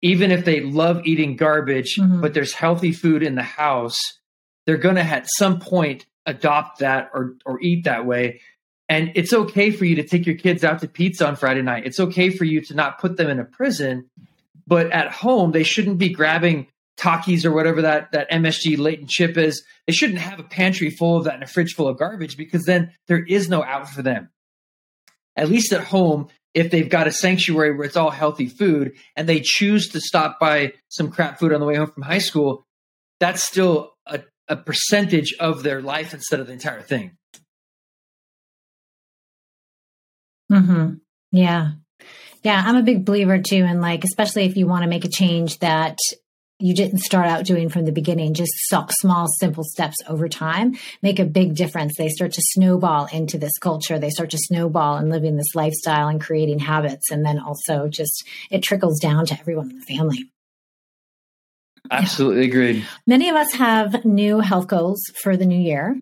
even 0.02 0.30
if 0.30 0.44
they 0.44 0.60
love 0.60 1.02
eating 1.04 1.36
garbage, 1.36 1.96
mm-hmm. 1.96 2.20
but 2.20 2.34
there's 2.34 2.52
healthy 2.52 2.92
food 2.92 3.22
in 3.22 3.34
the 3.34 3.42
house, 3.42 3.98
they're 4.66 4.76
going 4.76 4.96
to 4.96 5.02
at 5.02 5.26
some 5.36 5.60
point 5.60 6.06
adopt 6.26 6.80
that 6.80 7.10
or 7.14 7.36
or 7.46 7.60
eat 7.60 7.84
that 7.84 8.06
way. 8.06 8.40
And 8.88 9.12
it's 9.14 9.32
okay 9.32 9.70
for 9.70 9.84
you 9.84 9.96
to 9.96 10.06
take 10.06 10.26
your 10.26 10.36
kids 10.36 10.64
out 10.64 10.80
to 10.80 10.88
pizza 10.88 11.26
on 11.26 11.36
Friday 11.36 11.62
night. 11.62 11.86
It's 11.86 12.00
okay 12.00 12.30
for 12.30 12.44
you 12.44 12.60
to 12.62 12.74
not 12.74 12.98
put 12.98 13.16
them 13.16 13.28
in 13.28 13.38
a 13.38 13.44
prison, 13.44 14.08
but 14.66 14.90
at 14.92 15.10
home 15.10 15.52
they 15.52 15.62
shouldn't 15.62 15.98
be 15.98 16.10
grabbing 16.10 16.68
Takis 16.98 17.44
or 17.44 17.52
whatever 17.52 17.82
that 17.82 18.12
that 18.12 18.30
MSG 18.30 18.78
latent 18.78 19.08
chip 19.08 19.36
is. 19.36 19.62
They 19.86 19.92
shouldn't 19.92 20.18
have 20.18 20.40
a 20.40 20.44
pantry 20.44 20.90
full 20.90 21.16
of 21.16 21.24
that 21.24 21.34
and 21.34 21.42
a 21.42 21.46
fridge 21.46 21.74
full 21.74 21.88
of 21.88 21.98
garbage 21.98 22.36
because 22.36 22.64
then 22.64 22.92
there 23.06 23.24
is 23.24 23.48
no 23.48 23.62
out 23.62 23.88
for 23.88 24.02
them. 24.02 24.30
At 25.36 25.48
least 25.48 25.72
at 25.72 25.84
home, 25.84 26.28
if 26.58 26.72
they've 26.72 26.88
got 26.88 27.06
a 27.06 27.12
sanctuary 27.12 27.76
where 27.76 27.86
it's 27.86 27.96
all 27.96 28.10
healthy 28.10 28.48
food 28.48 28.94
and 29.14 29.28
they 29.28 29.40
choose 29.40 29.88
to 29.90 30.00
stop 30.00 30.40
by 30.40 30.72
some 30.88 31.10
crap 31.10 31.38
food 31.38 31.52
on 31.52 31.60
the 31.60 31.66
way 31.66 31.76
home 31.76 31.90
from 31.90 32.02
high 32.02 32.18
school, 32.18 32.66
that's 33.20 33.44
still 33.44 33.94
a, 34.06 34.22
a 34.48 34.56
percentage 34.56 35.34
of 35.38 35.62
their 35.62 35.80
life 35.80 36.12
instead 36.12 36.40
of 36.40 36.48
the 36.48 36.52
entire 36.52 36.82
thing. 36.82 37.12
Hmm. 40.50 40.94
Yeah. 41.30 41.72
Yeah. 42.42 42.62
I'm 42.66 42.76
a 42.76 42.82
big 42.82 43.04
believer 43.04 43.38
too, 43.38 43.64
and 43.64 43.80
like, 43.80 44.02
especially 44.02 44.46
if 44.46 44.56
you 44.56 44.66
want 44.66 44.82
to 44.82 44.88
make 44.88 45.04
a 45.04 45.08
change 45.08 45.58
that 45.60 45.98
you 46.60 46.74
didn't 46.74 46.98
start 46.98 47.26
out 47.26 47.44
doing 47.44 47.68
from 47.68 47.84
the 47.84 47.92
beginning, 47.92 48.34
just 48.34 48.52
small, 48.68 49.28
simple 49.28 49.64
steps 49.64 49.96
over 50.08 50.28
time 50.28 50.76
make 51.02 51.18
a 51.18 51.24
big 51.24 51.54
difference. 51.54 51.96
They 51.96 52.08
start 52.08 52.32
to 52.32 52.42
snowball 52.42 53.06
into 53.12 53.38
this 53.38 53.58
culture. 53.58 53.98
They 53.98 54.10
start 54.10 54.30
to 54.30 54.38
snowball 54.38 54.96
and 54.96 55.08
living 55.08 55.36
this 55.36 55.54
lifestyle 55.54 56.08
and 56.08 56.20
creating 56.20 56.58
habits. 56.58 57.10
And 57.10 57.24
then 57.24 57.38
also 57.38 57.88
just 57.88 58.26
it 58.50 58.62
trickles 58.62 58.98
down 58.98 59.26
to 59.26 59.38
everyone 59.38 59.70
in 59.70 59.78
the 59.78 59.84
family. 59.84 60.30
Absolutely 61.90 62.42
yeah. 62.42 62.48
agreed. 62.48 62.86
Many 63.06 63.28
of 63.28 63.36
us 63.36 63.52
have 63.52 64.04
new 64.04 64.40
health 64.40 64.66
goals 64.66 65.04
for 65.22 65.36
the 65.36 65.46
new 65.46 65.60
year. 65.60 65.98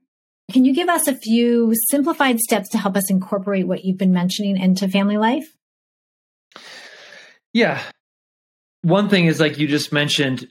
Can 0.52 0.64
you 0.64 0.74
give 0.74 0.88
us 0.88 1.06
a 1.06 1.14
few 1.14 1.74
simplified 1.88 2.38
steps 2.40 2.70
to 2.70 2.78
help 2.78 2.96
us 2.96 3.10
incorporate 3.10 3.66
what 3.66 3.84
you've 3.84 3.98
been 3.98 4.12
mentioning 4.12 4.56
into 4.56 4.88
family 4.88 5.16
life? 5.16 5.46
Yeah 7.52 7.82
one 8.82 9.08
thing 9.08 9.26
is 9.26 9.40
like 9.40 9.58
you 9.58 9.66
just 9.66 9.92
mentioned, 9.92 10.48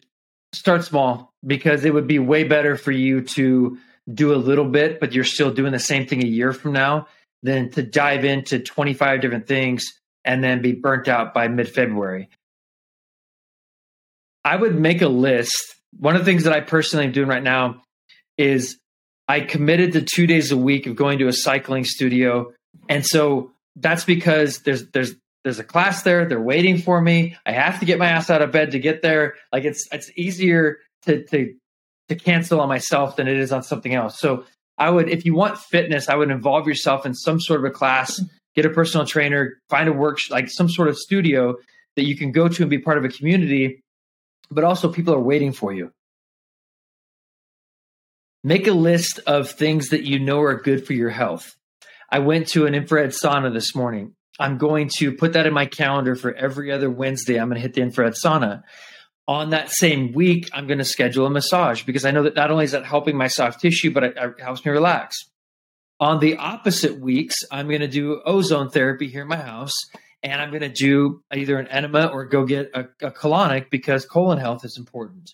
start 0.54 0.84
small 0.84 1.34
because 1.46 1.86
it 1.86 1.94
would 1.94 2.08
be 2.08 2.20
way 2.20 2.44
better 2.44 2.78
for 2.78 2.92
you 2.92 3.22
to 3.22 3.78
do 4.14 4.34
a 4.34 4.38
little 4.38 4.66
bit, 4.66 5.00
but 5.00 5.14
you're 5.14 5.24
still 5.24 5.52
doing 5.52 5.72
the 5.72 5.80
same 5.80 6.06
thing 6.06 6.24
a 6.24 6.28
year 6.28 6.54
from 6.54 6.74
now 6.74 7.08
than 7.44 7.70
to 7.72 7.84
dive 7.84 8.26
into 8.26 8.60
25 8.60 9.22
different 9.22 9.48
things 9.48 9.94
and 10.24 10.44
then 10.44 10.62
be 10.62 10.74
burnt 10.74 11.08
out 11.08 11.34
by 11.34 11.48
mid 11.48 11.70
February. 11.70 12.30
I 14.44 14.56
would 14.56 14.80
make 14.80 15.02
a 15.02 15.08
list. 15.08 15.76
One 16.00 16.16
of 16.16 16.22
the 16.22 16.26
things 16.26 16.44
that 16.44 16.54
I 16.54 16.62
personally 16.62 17.06
am 17.06 17.12
doing 17.12 17.28
right 17.28 17.44
now 17.44 17.82
is 18.38 18.78
I 19.28 19.40
committed 19.40 19.94
to 19.94 20.02
two 20.02 20.28
days 20.28 20.52
a 20.52 20.58
week 20.58 20.86
of 20.88 20.96
going 20.96 21.20
to 21.20 21.28
a 21.28 21.34
cycling 21.34 21.84
studio. 21.84 22.54
And 22.90 23.06
so 23.06 23.52
that's 23.76 24.04
because 24.04 24.60
there's 24.60 24.88
there's 24.92 25.16
there's 25.46 25.60
a 25.60 25.64
class 25.64 26.02
there. 26.02 26.26
They're 26.26 26.42
waiting 26.42 26.80
for 26.80 27.00
me. 27.00 27.38
I 27.46 27.52
have 27.52 27.80
to 27.80 27.86
get 27.86 28.00
my 28.00 28.08
ass 28.08 28.32
out 28.32 28.42
of 28.42 28.52
bed 28.52 28.72
to 28.72 28.80
get 28.80 29.04
there. 29.04 29.36
Like 29.54 29.64
it's 29.64 29.88
it's 29.92 30.12
easier 30.18 30.80
to 31.04 31.24
to 31.26 31.54
to 32.10 32.16
cancel 32.16 32.60
on 32.60 32.68
myself 32.68 33.16
than 33.16 33.28
it 33.28 33.38
is 33.38 33.52
on 33.52 33.62
something 33.62 33.94
else. 33.94 34.20
So 34.20 34.44
I 34.80 34.90
would, 34.90 35.08
if 35.08 35.24
you 35.24 35.36
want 35.36 35.60
fitness, 35.60 36.10
I 36.10 36.16
would 36.16 36.32
involve 36.32 36.68
yourself 36.68 37.06
in 37.06 37.14
some 37.14 37.40
sort 37.40 37.60
of 37.60 37.66
a 37.66 37.70
class, 37.70 38.20
get 38.56 38.66
a 38.66 38.72
personal 38.72 39.06
trainer, 39.06 39.62
find 39.70 39.88
a 39.88 39.94
work 39.94 40.18
like 40.32 40.50
some 40.50 40.68
sort 40.68 40.88
of 40.88 40.98
studio 40.98 41.56
that 41.96 42.06
you 42.06 42.18
can 42.18 42.32
go 42.32 42.48
to 42.48 42.64
and 42.64 42.70
be 42.70 42.80
part 42.80 42.98
of 42.98 43.06
a 43.06 43.10
community. 43.10 43.84
But 44.50 44.64
also, 44.64 44.92
people 44.92 45.14
are 45.14 45.22
waiting 45.22 45.54
for 45.54 45.72
you. 45.72 45.92
Make 48.44 48.66
a 48.66 48.74
list 48.74 49.20
of 49.28 49.52
things 49.52 49.90
that 49.90 50.06
you 50.06 50.18
know 50.18 50.42
are 50.42 50.60
good 50.60 50.88
for 50.88 50.94
your 50.94 51.12
health. 51.12 51.56
I 52.12 52.18
went 52.18 52.48
to 52.50 52.66
an 52.66 52.74
infrared 52.74 53.12
sauna 53.12 53.54
this 53.54 53.76
morning. 53.76 54.15
I'm 54.40 54.58
going 54.58 54.90
to 54.98 55.14
put 55.14 55.34
that 55.34 55.46
in 55.46 55.54
my 55.54 55.66
calendar 55.66 56.16
for 56.16 56.34
every 56.34 56.72
other 56.72 56.90
Wednesday. 56.90 57.40
I'm 57.40 57.48
going 57.48 57.56
to 57.56 57.62
hit 57.62 57.74
the 57.74 57.82
infrared 57.82 58.14
sauna. 58.14 58.64
On 59.28 59.52
that 59.52 59.72
same 59.72 60.12
week, 60.12 60.50
I'm 60.54 60.68
going 60.68 60.78
to 60.78 60.86
schedule 60.86 61.26
a 61.26 61.30
massage 61.30 61.84
because 61.84 62.06
I 62.06 62.12
know 62.12 62.24
that 62.24 62.36
not 62.36 62.52
only 62.52 62.66
is 62.66 62.74
that 62.74 62.86
helping 62.86 63.18
my 63.18 63.28
soft 63.28 63.62
tissue, 63.62 63.92
but 63.92 64.04
it, 64.04 64.18
it 64.18 64.40
helps 64.40 64.64
me 64.66 64.72
relax. 64.72 65.18
On 66.00 66.20
the 66.20 66.36
opposite 66.36 67.00
weeks, 67.00 67.36
I'm 67.52 67.68
going 67.68 67.80
to 67.80 67.88
do 67.88 68.22
ozone 68.26 68.70
therapy 68.70 69.08
here 69.08 69.22
in 69.22 69.30
my 69.30 69.38
house, 69.38 69.74
and 70.22 70.42
I'm 70.42 70.50
going 70.50 70.62
to 70.62 70.70
do 70.70 71.24
either 71.34 71.58
an 71.58 71.68
enema 71.70 72.08
or 72.08 72.26
go 72.26 72.46
get 72.46 72.70
a, 72.74 72.82
a 73.02 73.12
colonic 73.12 73.70
because 73.70 74.06
colon 74.06 74.38
health 74.38 74.66
is 74.66 74.78
important. 74.78 75.32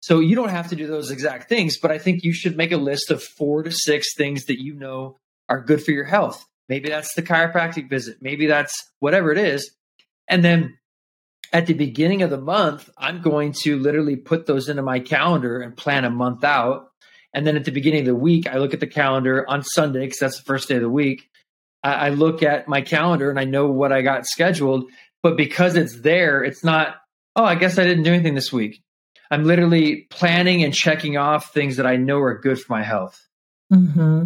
So 0.00 0.20
you 0.20 0.36
don't 0.36 0.50
have 0.50 0.68
to 0.68 0.76
do 0.76 0.86
those 0.86 1.10
exact 1.10 1.48
things, 1.48 1.78
but 1.78 1.90
I 1.90 1.96
think 1.96 2.24
you 2.24 2.34
should 2.34 2.58
make 2.58 2.72
a 2.72 2.76
list 2.76 3.10
of 3.10 3.22
four 3.22 3.62
to 3.62 3.72
six 3.72 4.14
things 4.14 4.44
that 4.44 4.60
you 4.60 4.74
know 4.74 5.16
are 5.48 5.62
good 5.62 5.82
for 5.82 5.92
your 5.92 6.04
health. 6.04 6.44
Maybe 6.68 6.88
that's 6.88 7.14
the 7.14 7.22
chiropractic 7.22 7.88
visit. 7.90 8.18
Maybe 8.20 8.46
that's 8.46 8.74
whatever 9.00 9.32
it 9.32 9.38
is. 9.38 9.70
And 10.28 10.44
then 10.44 10.78
at 11.52 11.66
the 11.66 11.74
beginning 11.74 12.22
of 12.22 12.30
the 12.30 12.40
month, 12.40 12.90
I'm 12.96 13.20
going 13.20 13.52
to 13.62 13.78
literally 13.78 14.16
put 14.16 14.46
those 14.46 14.68
into 14.68 14.82
my 14.82 14.98
calendar 14.98 15.60
and 15.60 15.76
plan 15.76 16.04
a 16.04 16.10
month 16.10 16.42
out. 16.42 16.88
And 17.32 17.46
then 17.46 17.56
at 17.56 17.64
the 17.64 17.70
beginning 17.70 18.00
of 18.00 18.06
the 18.06 18.14
week, 18.14 18.48
I 18.48 18.58
look 18.58 18.74
at 18.74 18.80
the 18.80 18.86
calendar 18.86 19.48
on 19.48 19.62
Sunday 19.62 20.00
because 20.00 20.18
that's 20.18 20.38
the 20.38 20.44
first 20.44 20.68
day 20.68 20.76
of 20.76 20.82
the 20.82 20.90
week. 20.90 21.28
I, 21.82 22.08
look 22.10 22.42
at 22.42 22.66
my 22.66 22.80
calendar 22.80 23.28
and 23.28 23.38
I 23.38 23.44
know 23.44 23.66
what 23.66 23.92
I 23.92 24.00
got 24.00 24.24
scheduled. 24.24 24.90
But 25.22 25.36
because 25.36 25.76
it's 25.76 26.00
there, 26.00 26.42
it's 26.42 26.64
not, 26.64 26.96
oh, 27.36 27.44
I 27.44 27.56
guess 27.56 27.78
I 27.78 27.84
didn't 27.84 28.04
do 28.04 28.12
anything 28.14 28.34
this 28.34 28.52
week. 28.52 28.82
I'm 29.30 29.44
literally 29.44 30.06
planning 30.10 30.64
and 30.64 30.72
checking 30.72 31.18
off 31.18 31.52
things 31.52 31.76
that 31.76 31.86
I 31.86 31.96
know 31.96 32.20
are 32.20 32.38
good 32.38 32.58
for 32.58 32.72
my 32.72 32.82
health. 32.82 33.20
Mm-hmm. 33.72 34.24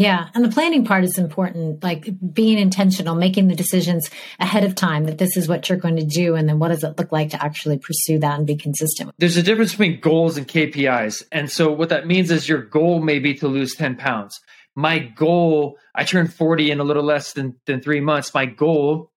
Yeah. 0.00 0.28
And 0.34 0.42
the 0.42 0.48
planning 0.48 0.86
part 0.86 1.04
is 1.04 1.18
important, 1.18 1.84
like 1.84 2.08
being 2.32 2.58
intentional, 2.58 3.14
making 3.14 3.48
the 3.48 3.54
decisions 3.54 4.08
ahead 4.38 4.64
of 4.64 4.74
time 4.74 5.04
that 5.04 5.18
this 5.18 5.36
is 5.36 5.46
what 5.46 5.68
you're 5.68 5.76
going 5.76 5.96
to 5.96 6.06
do. 6.06 6.36
And 6.36 6.48
then 6.48 6.58
what 6.58 6.68
does 6.68 6.82
it 6.82 6.96
look 6.96 7.12
like 7.12 7.30
to 7.30 7.44
actually 7.44 7.76
pursue 7.76 8.18
that 8.20 8.38
and 8.38 8.46
be 8.46 8.56
consistent? 8.56 9.12
There's 9.18 9.36
a 9.36 9.42
difference 9.42 9.72
between 9.72 10.00
goals 10.00 10.38
and 10.38 10.48
KPIs. 10.48 11.24
And 11.30 11.50
so 11.50 11.70
what 11.70 11.90
that 11.90 12.06
means 12.06 12.30
is 12.30 12.48
your 12.48 12.62
goal 12.62 13.02
may 13.02 13.18
be 13.18 13.34
to 13.34 13.48
lose 13.48 13.74
10 13.74 13.96
pounds. 13.96 14.40
My 14.74 15.00
goal, 15.00 15.76
I 15.94 16.04
turned 16.04 16.32
40 16.32 16.70
in 16.70 16.80
a 16.80 16.84
little 16.84 17.04
less 17.04 17.34
than, 17.34 17.56
than 17.66 17.82
three 17.82 18.00
months. 18.00 18.32
My 18.32 18.46
goal 18.46 19.12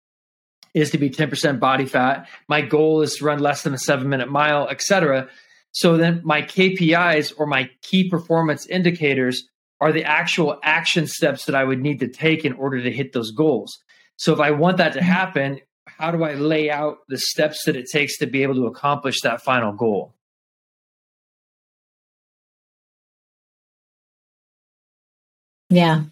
is 0.73 0.91
to 0.91 0.97
be 0.97 1.09
10% 1.09 1.61
body 1.61 1.85
fat. 1.85 2.27
My 2.49 2.59
goal 2.59 3.03
is 3.03 3.15
to 3.15 3.25
run 3.25 3.39
less 3.39 3.63
than 3.63 3.73
a 3.73 3.77
seven 3.77 4.09
minute 4.09 4.29
mile, 4.29 4.67
etc. 4.67 5.29
So 5.71 5.95
then 5.95 6.19
my 6.25 6.41
KPIs 6.41 7.33
or 7.37 7.45
my 7.45 7.69
key 7.81 8.09
performance 8.09 8.65
indicators 8.65 9.47
are 9.83 9.91
the 9.91 10.05
actual 10.05 10.57
action 10.63 11.07
steps 11.07 11.43
that 11.45 11.55
I 11.55 11.63
would 11.65 11.81
need 11.81 11.99
to 11.99 12.07
take 12.07 12.45
in 12.45 12.53
order 12.53 12.81
to 12.81 12.89
hit 12.89 13.11
those 13.11 13.31
goals. 13.31 13.77
So 14.15 14.31
if 14.31 14.39
I 14.39 14.51
want 14.51 14.77
that 14.77 14.93
to 14.93 14.99
mm-hmm. 14.99 15.09
happen, 15.09 15.59
how 15.85 16.11
do 16.11 16.23
I 16.23 16.35
lay 16.35 16.71
out 16.71 16.99
the 17.09 17.17
steps 17.17 17.65
that 17.65 17.75
it 17.75 17.87
takes 17.91 18.17
to 18.19 18.25
be 18.25 18.43
able 18.43 18.55
to 18.55 18.67
accomplish 18.67 19.19
that 19.21 19.41
final 19.41 19.73
goal? 19.73 20.13
Yeah 25.69 26.03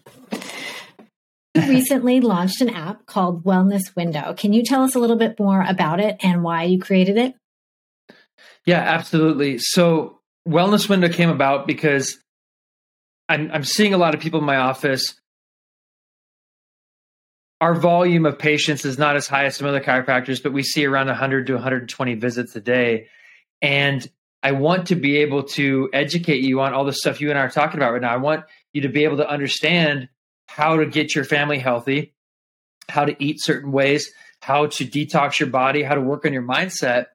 recently 1.56 2.20
launched 2.20 2.60
an 2.60 2.68
app 2.68 3.06
called 3.06 3.42
Wellness 3.44 3.96
Window. 3.96 4.34
Can 4.36 4.52
you 4.52 4.62
tell 4.62 4.82
us 4.82 4.94
a 4.94 4.98
little 4.98 5.16
bit 5.16 5.38
more 5.38 5.62
about 5.62 5.98
it 5.98 6.16
and 6.22 6.42
why 6.42 6.64
you 6.64 6.78
created 6.78 7.16
it? 7.16 7.34
Yeah, 8.66 8.80
absolutely. 8.80 9.58
So, 9.58 10.18
Wellness 10.46 10.88
Window 10.88 11.08
came 11.08 11.30
about 11.30 11.66
because 11.66 12.18
I'm, 13.32 13.50
I'm 13.50 13.64
seeing 13.64 13.94
a 13.94 13.98
lot 13.98 14.14
of 14.14 14.20
people 14.20 14.40
in 14.40 14.46
my 14.46 14.56
office. 14.56 15.14
Our 17.62 17.74
volume 17.74 18.26
of 18.26 18.38
patients 18.38 18.84
is 18.84 18.98
not 18.98 19.16
as 19.16 19.26
high 19.26 19.46
as 19.46 19.56
some 19.56 19.66
other 19.66 19.80
chiropractors, 19.80 20.42
but 20.42 20.52
we 20.52 20.62
see 20.62 20.84
around 20.84 21.06
100 21.06 21.46
to 21.46 21.54
120 21.54 22.14
visits 22.16 22.54
a 22.56 22.60
day. 22.60 23.06
And 23.62 24.06
I 24.42 24.52
want 24.52 24.88
to 24.88 24.96
be 24.96 25.18
able 25.18 25.44
to 25.44 25.88
educate 25.94 26.42
you 26.42 26.60
on 26.60 26.74
all 26.74 26.84
the 26.84 26.92
stuff 26.92 27.22
you 27.22 27.30
and 27.30 27.38
I 27.38 27.42
are 27.42 27.50
talking 27.50 27.78
about 27.78 27.92
right 27.92 28.02
now. 28.02 28.12
I 28.12 28.18
want 28.18 28.44
you 28.74 28.82
to 28.82 28.88
be 28.88 29.04
able 29.04 29.16
to 29.16 29.28
understand 29.28 30.10
how 30.46 30.76
to 30.76 30.84
get 30.84 31.14
your 31.14 31.24
family 31.24 31.58
healthy, 31.58 32.12
how 32.90 33.06
to 33.06 33.16
eat 33.18 33.36
certain 33.40 33.72
ways, 33.72 34.12
how 34.40 34.66
to 34.66 34.84
detox 34.84 35.40
your 35.40 35.48
body, 35.48 35.82
how 35.82 35.94
to 35.94 36.02
work 36.02 36.26
on 36.26 36.34
your 36.34 36.42
mindset. 36.42 37.06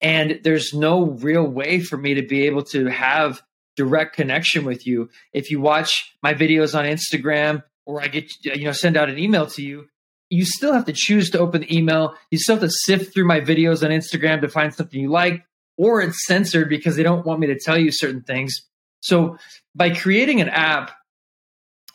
And 0.00 0.40
there's 0.44 0.72
no 0.72 1.10
real 1.10 1.44
way 1.44 1.80
for 1.80 1.98
me 1.98 2.14
to 2.14 2.22
be 2.22 2.46
able 2.46 2.62
to 2.66 2.86
have 2.86 3.42
direct 3.78 4.14
connection 4.14 4.64
with 4.64 4.86
you. 4.86 5.08
If 5.32 5.50
you 5.50 5.60
watch 5.60 6.12
my 6.22 6.34
videos 6.34 6.78
on 6.78 6.84
Instagram 6.84 7.62
or 7.86 8.02
I 8.02 8.08
get, 8.08 8.30
you 8.44 8.64
know, 8.64 8.72
send 8.72 8.96
out 8.98 9.08
an 9.08 9.18
email 9.18 9.46
to 9.46 9.62
you, 9.62 9.86
you 10.28 10.44
still 10.44 10.74
have 10.74 10.84
to 10.84 10.92
choose 10.92 11.30
to 11.30 11.38
open 11.38 11.62
the 11.62 11.74
email. 11.74 12.14
You 12.30 12.38
still 12.38 12.56
have 12.56 12.64
to 12.64 12.70
sift 12.70 13.14
through 13.14 13.26
my 13.26 13.40
videos 13.40 13.82
on 13.82 13.90
Instagram 13.90 14.42
to 14.42 14.48
find 14.48 14.74
something 14.74 15.00
you 15.00 15.10
like, 15.10 15.44
or 15.78 16.02
it's 16.02 16.26
censored 16.26 16.68
because 16.68 16.96
they 16.96 17.02
don't 17.02 17.24
want 17.24 17.40
me 17.40 17.46
to 17.46 17.58
tell 17.58 17.78
you 17.78 17.90
certain 17.90 18.22
things. 18.22 18.60
So 19.00 19.38
by 19.74 19.94
creating 19.94 20.42
an 20.42 20.50
app 20.50 20.90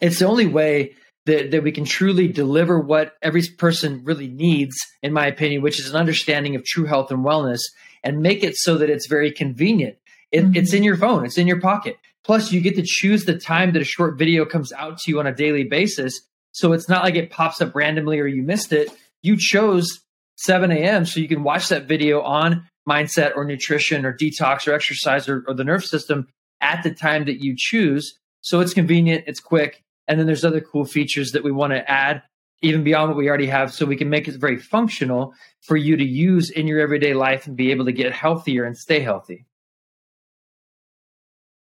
it's 0.04 0.20
the 0.20 0.26
only 0.26 0.48
way 0.48 0.96
that, 1.26 1.52
that 1.52 1.64
we 1.64 1.72
can 1.72 1.86
truly 1.86 2.28
deliver 2.28 2.78
what 2.78 3.14
every 3.22 3.44
person 3.58 4.04
really 4.04 4.28
needs, 4.28 4.76
in 5.02 5.14
my 5.14 5.28
opinion, 5.28 5.62
which 5.62 5.80
is 5.80 5.90
an 5.90 5.96
understanding 5.96 6.58
of 6.58 6.66
true 6.66 6.86
health 6.86 7.10
and 7.10 7.24
wellness 7.24 7.62
and 8.04 8.20
make 8.20 8.44
it 8.44 8.58
so 8.58 8.78
that 8.78 8.90
it's 8.90 9.08
very 9.08 9.32
convenient. 9.32 9.96
It, 10.34 10.44
mm-hmm. 10.44 10.56
It's 10.56 10.74
in 10.74 10.84
your 10.84 10.98
phone, 10.98 11.26
it's 11.26 11.38
in 11.38 11.48
your 11.48 11.62
pocket. 11.62 11.98
Plus, 12.26 12.52
you 12.52 12.60
get 12.60 12.76
to 12.76 12.84
choose 12.84 13.26
the 13.26 13.38
time 13.38 13.72
that 13.74 13.82
a 13.82 13.86
short 13.86 14.18
video 14.18 14.46
comes 14.46 14.74
out 14.74 14.98
to 14.98 15.12
you 15.12 15.20
on 15.20 15.28
a 15.28 15.34
daily 15.34 15.64
basis. 15.64 16.20
So 16.52 16.74
it's 16.74 16.90
not 16.90 17.04
like 17.04 17.16
it 17.16 17.30
pops 17.30 17.62
up 17.62 17.76
randomly 17.76 18.20
or 18.20 18.28
you 18.28 18.42
missed 18.42 18.74
it. 18.74 18.90
You 19.22 19.38
chose 19.38 20.02
7 20.38 20.72
a.m. 20.72 21.06
so 21.06 21.20
you 21.20 21.28
can 21.28 21.44
watch 21.44 21.70
that 21.70 21.88
video 21.88 22.22
on 22.22 22.68
mindset 22.90 23.36
or 23.36 23.46
nutrition 23.46 24.06
or 24.06 24.14
detox 24.14 24.68
or 24.68 24.74
exercise 24.74 25.30
or, 25.30 25.44
or 25.48 25.54
the 25.54 25.64
nerve 25.64 25.86
system 25.86 26.28
at 26.62 26.82
the 26.84 26.94
time 26.94 27.26
that 27.26 27.44
you 27.44 27.56
choose. 27.58 28.18
So 28.42 28.60
it's 28.60 28.74
convenient, 28.74 29.26
it's 29.28 29.40
quick, 29.40 29.84
and 30.08 30.20
then 30.20 30.26
there's 30.26 30.44
other 30.44 30.62
cool 30.62 30.86
features 30.86 31.32
that 31.32 31.44
we 31.44 31.52
want 31.52 31.74
to 31.74 31.90
add 31.90 32.24
even 32.62 32.84
beyond 32.84 33.10
what 33.10 33.18
we 33.18 33.28
already 33.28 33.48
have 33.48 33.74
so 33.74 33.86
we 33.86 33.98
can 33.98 34.10
make 34.10 34.28
it 34.28 34.36
very 34.36 34.58
functional 34.58 35.34
for 35.62 35.76
you 35.76 35.98
to 35.98 36.04
use 36.04 36.50
in 36.50 36.66
your 36.66 36.80
everyday 36.80 37.14
life 37.14 37.46
and 37.46 37.58
be 37.58 37.72
able 37.72 37.86
to 37.86 37.92
get 37.92 38.14
healthier 38.14 38.64
and 38.64 38.78
stay 38.78 39.02
healthy. 39.02 39.46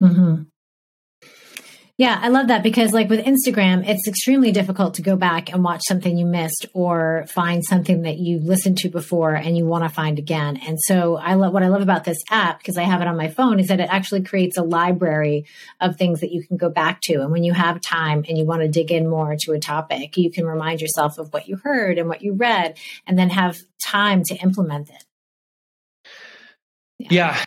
Mm-hmm. 0.03 0.43
Yeah, 1.95 2.19
I 2.19 2.29
love 2.29 2.47
that 2.47 2.63
because, 2.63 2.91
like 2.91 3.07
with 3.07 3.23
Instagram, 3.23 3.87
it's 3.87 4.07
extremely 4.07 4.51
difficult 4.51 4.95
to 4.95 5.03
go 5.03 5.15
back 5.15 5.53
and 5.53 5.63
watch 5.63 5.81
something 5.87 6.17
you 6.17 6.25
missed 6.25 6.65
or 6.73 7.25
find 7.27 7.63
something 7.63 8.01
that 8.01 8.17
you 8.17 8.39
listened 8.39 8.79
to 8.79 8.89
before 8.89 9.35
and 9.35 9.55
you 9.55 9.67
want 9.67 9.83
to 9.83 9.89
find 9.89 10.17
again. 10.17 10.57
And 10.57 10.79
so, 10.81 11.17
I 11.17 11.35
love 11.35 11.53
what 11.53 11.61
I 11.61 11.67
love 11.67 11.83
about 11.83 12.03
this 12.03 12.17
app 12.31 12.57
because 12.57 12.79
I 12.79 12.83
have 12.83 13.01
it 13.01 13.07
on 13.07 13.15
my 13.15 13.27
phone 13.27 13.59
is 13.59 13.67
that 13.67 13.79
it 13.79 13.89
actually 13.91 14.23
creates 14.23 14.57
a 14.57 14.63
library 14.63 15.45
of 15.79 15.95
things 15.95 16.21
that 16.21 16.31
you 16.31 16.43
can 16.43 16.57
go 16.57 16.67
back 16.67 16.99
to. 17.03 17.21
And 17.21 17.31
when 17.31 17.43
you 17.43 17.53
have 17.53 17.79
time 17.79 18.25
and 18.27 18.39
you 18.39 18.45
want 18.45 18.63
to 18.63 18.67
dig 18.67 18.91
in 18.91 19.07
more 19.07 19.35
to 19.41 19.51
a 19.51 19.59
topic, 19.59 20.17
you 20.17 20.31
can 20.31 20.47
remind 20.47 20.81
yourself 20.81 21.19
of 21.19 21.31
what 21.31 21.47
you 21.47 21.57
heard 21.57 21.99
and 21.99 22.09
what 22.09 22.23
you 22.23 22.33
read 22.33 22.75
and 23.05 23.19
then 23.19 23.29
have 23.29 23.59
time 23.85 24.23
to 24.23 24.35
implement 24.37 24.89
it. 24.89 25.05
Yeah. 26.97 27.07
yeah. 27.11 27.45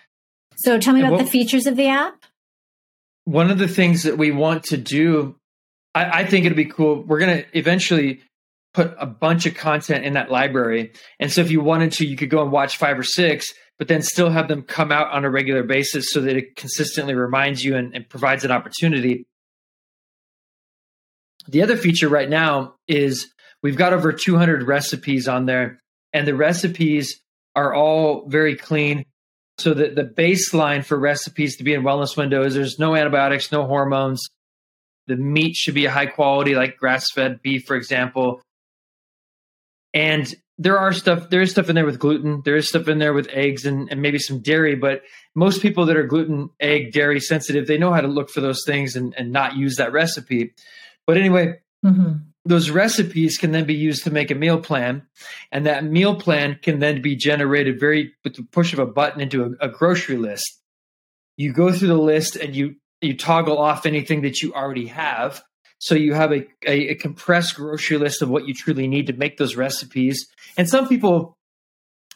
So, 0.59 0.79
tell 0.79 0.95
me 0.95 1.01
about 1.01 1.19
the 1.19 1.27
features 1.27 1.67
of 1.67 1.75
the 1.75 1.89
app 1.89 2.26
one 3.27 3.51
of 3.51 3.59
the 3.59 3.69
things 3.69 4.05
that 4.05 4.17
we 4.17 4.31
want 4.31 4.65
to 4.65 4.77
do, 4.77 5.37
I, 5.95 6.21
I 6.21 6.25
think 6.25 6.47
it'd 6.47 6.57
be 6.57 6.65
cool. 6.65 7.03
We're 7.03 7.19
going 7.19 7.43
to 7.43 7.59
eventually 7.59 8.23
put 8.73 8.95
a 8.99 9.07
bunch 9.07 9.47
of 9.47 9.55
content 9.55 10.05
in 10.05 10.15
that 10.15 10.31
library. 10.31 10.93
And 11.19 11.31
so 11.31 11.41
if 11.41 11.51
you 11.51 11.61
wanted 11.61 11.93
to, 11.93 12.07
you 12.07 12.17
could 12.17 12.31
go 12.31 12.41
and 12.41 12.53
watch 12.53 12.77
five 12.77 12.99
or 12.99 13.03
six, 13.03 13.53
but 13.79 13.89
then 13.89 14.01
still 14.01 14.31
have 14.31 14.49
them 14.49 14.63
come 14.63 14.93
out 14.93 15.11
on 15.11 15.25
a 15.25 15.31
regular 15.31 15.65
basis 15.65 16.13
so 16.13 16.21
that 16.21 16.37
it 16.37 16.55
consistently 16.55 17.15
reminds 17.15 17.65
you 17.65 17.75
and, 17.75 17.95
and 17.95 18.09
provides 18.09 18.45
an 18.45 18.53
opportunity. 18.53 19.27
The 21.49 21.63
other 21.63 21.77
feature 21.77 22.09
right 22.09 22.29
now 22.29 22.75
is 22.87 23.27
we've 23.61 23.77
got 23.77 23.93
over 23.93 24.13
200 24.13 24.63
recipes 24.63 25.27
on 25.27 25.47
there, 25.47 25.81
and 26.13 26.29
the 26.29 26.35
recipes 26.35 27.21
are 27.57 27.75
all 27.75 28.29
very 28.29 28.55
clean. 28.55 29.05
So 29.59 29.73
the, 29.73 29.89
the 29.89 30.05
baseline 30.05 30.85
for 30.85 30.99
recipes 30.99 31.57
to 31.57 31.65
be 31.65 31.73
in 31.73 31.83
wellness 31.83 32.17
window 32.17 32.45
is 32.45 32.55
there's 32.55 32.79
no 32.79 32.95
antibiotics, 32.95 33.51
no 33.51 33.67
hormones. 33.67 34.29
The 35.07 35.17
meat 35.17 35.57
should 35.57 35.75
be 35.75 35.87
a 35.87 35.91
high 35.91 36.07
quality, 36.07 36.55
like 36.55 36.77
grass 36.77 37.11
fed 37.11 37.41
beef, 37.41 37.65
for 37.65 37.77
example. 37.77 38.43
And 39.95 40.33
there 40.59 40.79
are 40.79 40.93
stuff, 40.93 41.31
there 41.31 41.41
is 41.41 41.53
stuff 41.53 41.69
in 41.71 41.75
there 41.75 41.87
with 41.87 41.99
gluten. 41.99 42.43
There 42.45 42.57
is 42.57 42.69
stuff 42.69 42.89
in 42.89 42.99
there 42.99 43.15
with 43.15 43.29
eggs 43.29 43.65
and, 43.65 43.91
and 43.91 44.03
maybe 44.03 44.19
some 44.19 44.41
dairy, 44.41 44.75
but 44.75 45.03
most 45.35 45.63
people 45.63 45.87
that 45.87 45.97
are 45.97 46.07
gluten, 46.07 46.51
egg, 46.61 46.93
dairy 46.93 47.21
sensitive, 47.21 47.67
they 47.67 47.79
know 47.79 47.93
how 47.93 48.01
to 48.01 48.09
look 48.09 48.31
for 48.31 48.41
those 48.41 48.63
things 48.67 48.97
and, 48.97 49.15
and 49.17 49.33
not 49.33 49.57
use 49.57 49.77
that 49.77 49.93
recipe. 49.93 50.55
But 51.07 51.17
anyway, 51.17 51.61
mm-hmm 51.85 52.17
those 52.47 52.71
recipes 52.71 53.39
can 53.39 53.53
then 53.53 53.65
be 53.65 53.75
used 53.75 54.05
to 54.05 54.11
make 54.11 54.31
a 54.31 54.35
meal 54.35 54.61
plan 54.61 55.03
and 55.53 55.67
that 55.67 55.85
meal 55.85 56.15
plan 56.15 56.59
can 56.63 56.79
then 56.79 57.03
be 57.03 57.17
generated 57.17 57.79
very 57.79 58.13
with 58.25 58.35
the 58.37 58.43
push 58.53 58.73
of 58.73 58.79
a 58.79 58.87
button 58.87 59.21
into 59.21 59.45
a, 59.45 59.67
a, 59.67 59.69
grocery 59.69 60.17
list 60.17 60.61
you 61.37 61.53
go 61.53 61.73
through 61.73 61.89
the 61.89 61.95
list 61.95 62.37
and 62.37 62.57
you 62.57 62.77
you 63.01 63.17
toggle 63.17 63.59
off 63.59 63.87
anything 63.87 64.23
that 64.23 64.43
you 64.43 64.53
already 64.55 64.87
have. 64.87 65.43
So 65.79 65.95
you 65.95 66.15
have 66.15 66.33
a, 66.33 66.47
a, 66.67 66.89
a 66.89 66.95
compressed 66.95 67.57
grocery 67.57 67.99
list 67.99 68.23
of 68.23 68.31
what 68.31 68.47
you 68.47 68.55
truly 68.55 68.89
need 68.89 69.09
to 69.09 69.13
make 69.13 69.37
those 69.37 69.57
recipes. 69.57 70.27
And 70.57 70.69
some 70.69 70.89
people 70.89 71.37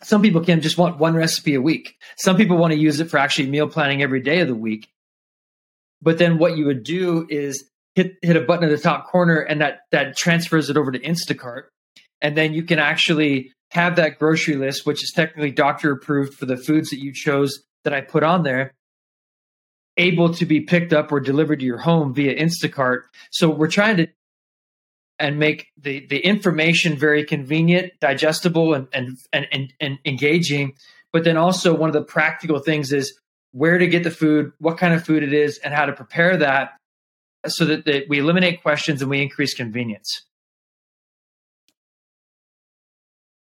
some 0.02 0.22
people 0.22 0.42
can 0.42 0.62
just 0.62 0.78
want 0.78 0.98
one 0.98 1.14
recipe 1.14 1.54
a 1.54 1.60
week. 1.60 1.96
Some 2.16 2.38
people 2.38 2.56
want 2.56 2.72
to 2.72 2.78
use 2.78 3.00
it 3.00 3.10
for 3.10 3.18
actually 3.18 3.50
meal 3.50 3.68
planning 3.68 4.02
every 4.02 4.20
day 4.20 4.40
of 4.40 4.48
the 4.48 4.54
week. 4.54 4.88
But 6.00 6.16
then 6.16 6.38
what 6.38 6.56
you 6.56 6.64
would 6.64 6.82
do 6.82 7.26
is 7.28 7.69
hit 7.94 8.14
hit 8.22 8.37
a 8.37 8.40
button 8.40 8.64
in 8.64 8.70
the 8.70 8.79
top 8.79 9.07
corner 9.07 9.40
and 9.40 9.61
that 9.61 9.81
that 9.90 10.16
transfers 10.16 10.70
it 10.70 10.76
over 10.76 10.92
to 10.92 10.98
Instacart. 10.98 11.64
And 12.20 12.37
then 12.37 12.53
you 12.53 12.62
can 12.62 12.79
actually 12.79 13.53
have 13.70 13.96
that 13.96 14.18
grocery 14.18 14.57
list, 14.57 14.85
which 14.85 15.03
is 15.03 15.12
technically 15.14 15.50
doctor 15.50 15.92
approved 15.92 16.35
for 16.35 16.46
the 16.46 16.57
foods 16.57 16.90
that 16.90 16.98
you 16.98 17.12
chose 17.12 17.62
that 17.85 17.94
I 17.94 18.00
put 18.00 18.22
on 18.22 18.42
there, 18.42 18.74
able 19.96 20.35
to 20.35 20.44
be 20.44 20.61
picked 20.61 20.92
up 20.92 21.12
or 21.12 21.20
delivered 21.20 21.61
to 21.61 21.64
your 21.64 21.79
home 21.79 22.12
via 22.12 22.35
Instacart. 22.35 23.03
So 23.31 23.48
we're 23.48 23.70
trying 23.70 23.96
to 23.98 24.09
and 25.18 25.38
make 25.38 25.68
the, 25.76 26.07
the 26.07 26.18
information 26.18 26.96
very 26.96 27.24
convenient, 27.24 27.92
digestible, 28.00 28.72
and, 28.72 28.88
and, 28.92 29.18
and, 29.33 29.72
and 29.79 29.98
engaging. 30.07 30.72
But 31.12 31.24
then 31.24 31.37
also, 31.37 31.74
one 31.74 31.90
of 31.90 31.92
the 31.92 32.03
practical 32.03 32.59
things 32.59 32.90
is 32.90 33.18
where 33.53 33.76
to 33.76 33.87
get 33.87 34.03
the 34.03 34.11
food, 34.11 34.53
what 34.59 34.79
kind 34.79 34.94
of 34.94 35.05
food 35.05 35.22
it 35.22 35.35
is, 35.35 35.59
and 35.59 35.74
how 35.74 35.85
to 35.85 35.92
prepare 35.92 36.38
that 36.38 36.72
so 37.46 37.64
that, 37.64 37.85
that 37.85 38.09
we 38.09 38.18
eliminate 38.18 38.62
questions 38.62 39.00
and 39.00 39.11
we 39.11 39.22
increase 39.22 39.55
convenience. 39.55 40.22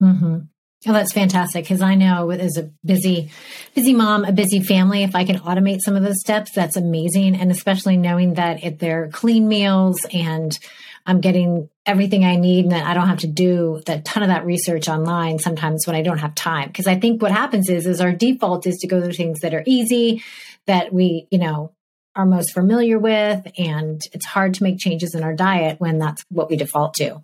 Mm-hmm. 0.03 0.39
Oh, 0.87 0.93
that's 0.93 1.13
fantastic. 1.13 1.65
Because 1.65 1.83
I 1.83 1.97
know 1.97 2.31
as 2.31 2.57
a 2.57 2.71
busy, 2.85 3.31
busy 3.75 3.95
mom, 3.95 4.25
a 4.25 4.31
busy 4.31 4.61
family, 4.61 5.03
if 5.03 5.17
I 5.17 5.25
can 5.25 5.39
automate 5.39 5.81
some 5.81 5.97
of 5.97 6.05
those 6.05 6.21
steps, 6.21 6.53
that's 6.53 6.77
amazing. 6.77 7.35
And 7.35 7.51
especially 7.51 7.97
knowing 7.97 8.35
that 8.35 8.63
if 8.63 8.79
they're 8.79 9.09
clean 9.09 9.49
meals 9.49 10.07
and 10.13 10.57
I'm 11.05 11.21
getting 11.21 11.69
everything 11.85 12.25
I 12.25 12.37
need 12.37 12.67
and 12.67 12.73
that 12.73 12.87
I 12.87 12.95
don't 12.95 13.09
have 13.09 13.21
to 13.21 13.27
do 13.27 13.83
that 13.87 14.05
ton 14.05 14.23
of 14.23 14.29
that 14.29 14.45
research 14.45 14.89
online 14.89 15.39
sometimes 15.41 15.87
when 15.87 15.97
I 15.97 16.03
don't 16.03 16.19
have 16.19 16.35
time. 16.35 16.69
Because 16.69 16.87
I 16.87 17.01
think 17.01 17.23
what 17.23 17.33
happens 17.33 17.69
is, 17.69 17.87
is 17.87 18.01
our 18.01 18.13
default 18.13 18.67
is 18.67 18.77
to 18.79 18.87
go 18.87 19.01
to 19.01 19.13
things 19.13 19.41
that 19.41 19.55
are 19.55 19.65
easy, 19.67 20.23
that 20.67 20.93
we, 20.93 21.27
you 21.31 21.39
know, 21.39 21.73
are 22.19 22.27
most 22.27 22.53
familiar 22.53 22.99
with. 22.99 23.47
And 23.57 24.03
it's 24.13 24.27
hard 24.27 24.53
to 24.55 24.63
make 24.63 24.79
changes 24.79 25.15
in 25.15 25.23
our 25.23 25.33
diet 25.33 25.81
when 25.81 25.99
that's 25.99 26.23
what 26.29 26.51
we 26.51 26.57
default 26.57 26.93
to. 26.95 27.23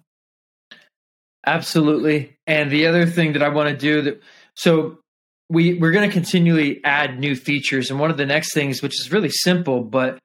Absolutely. 1.46 2.37
And 2.46 2.70
the 2.70 2.87
other 2.87 3.04
thing 3.04 3.35
that 3.35 3.42
I 3.42 3.50
want 3.50 3.68
to 3.68 3.76
do 3.76 4.00
that, 4.02 4.22
so 4.54 4.98
we, 5.50 5.74
we're 5.74 5.90
going 5.90 6.09
to 6.09 6.12
continually 6.12 6.83
add 6.85 7.18
new 7.18 7.37
features. 7.37 7.90
And 7.90 8.00
one 8.00 8.11
of 8.11 8.16
the 8.16 8.24
next 8.24 8.54
things, 8.54 8.80
which 8.80 8.98
is 8.98 9.12
really 9.12 9.28
simple, 9.28 9.83
but 9.83 10.18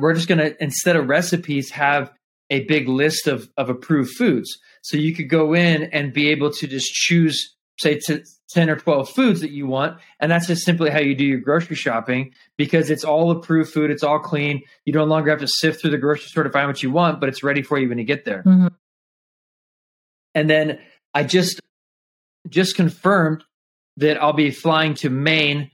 we're 0.00 0.14
just 0.14 0.26
going 0.26 0.38
to, 0.38 0.60
instead 0.62 0.96
of 0.96 1.08
recipes, 1.08 1.70
have 1.70 2.12
a 2.50 2.64
big 2.64 2.88
list 2.88 3.28
of, 3.28 3.48
of 3.56 3.68
approved 3.68 4.16
foods. 4.16 4.58
So 4.82 4.96
you 4.96 5.14
could 5.14 5.28
go 5.28 5.54
in 5.54 5.84
and 5.84 6.12
be 6.12 6.30
able 6.30 6.50
to 6.54 6.66
just 6.66 6.92
choose, 6.92 7.54
say, 7.78 7.98
t- 7.98 8.24
10 8.50 8.70
or 8.70 8.76
12 8.76 9.10
foods 9.10 9.40
that 9.40 9.50
you 9.50 9.66
want. 9.66 9.98
And 10.20 10.30
that's 10.30 10.46
just 10.46 10.64
simply 10.64 10.90
how 10.90 11.00
you 11.00 11.14
do 11.14 11.24
your 11.24 11.40
grocery 11.40 11.76
shopping 11.76 12.32
because 12.56 12.90
it's 12.90 13.04
all 13.04 13.30
approved 13.30 13.72
food. 13.72 13.90
It's 13.90 14.02
all 14.02 14.18
clean. 14.18 14.62
You 14.84 14.92
no 14.92 15.04
longer 15.04 15.30
have 15.30 15.40
to 15.40 15.48
sift 15.48 15.80
through 15.80 15.90
the 15.90 15.98
grocery 15.98 16.28
store 16.28 16.44
to 16.44 16.50
find 16.50 16.66
what 16.66 16.82
you 16.82 16.90
want, 16.90 17.20
but 17.20 17.28
it's 17.28 17.42
ready 17.42 17.62
for 17.62 17.78
you 17.78 17.88
when 17.88 17.98
you 17.98 18.04
get 18.04 18.24
there. 18.24 18.42
Mm-hmm. 18.44 18.68
And 20.34 20.48
then 20.48 20.78
I 21.14 21.24
just, 21.24 21.60
just 22.48 22.76
confirmed 22.76 23.44
that 23.98 24.22
I'll 24.22 24.32
be 24.32 24.50
flying 24.50 24.94
to 24.94 25.10
Maine 25.10 25.70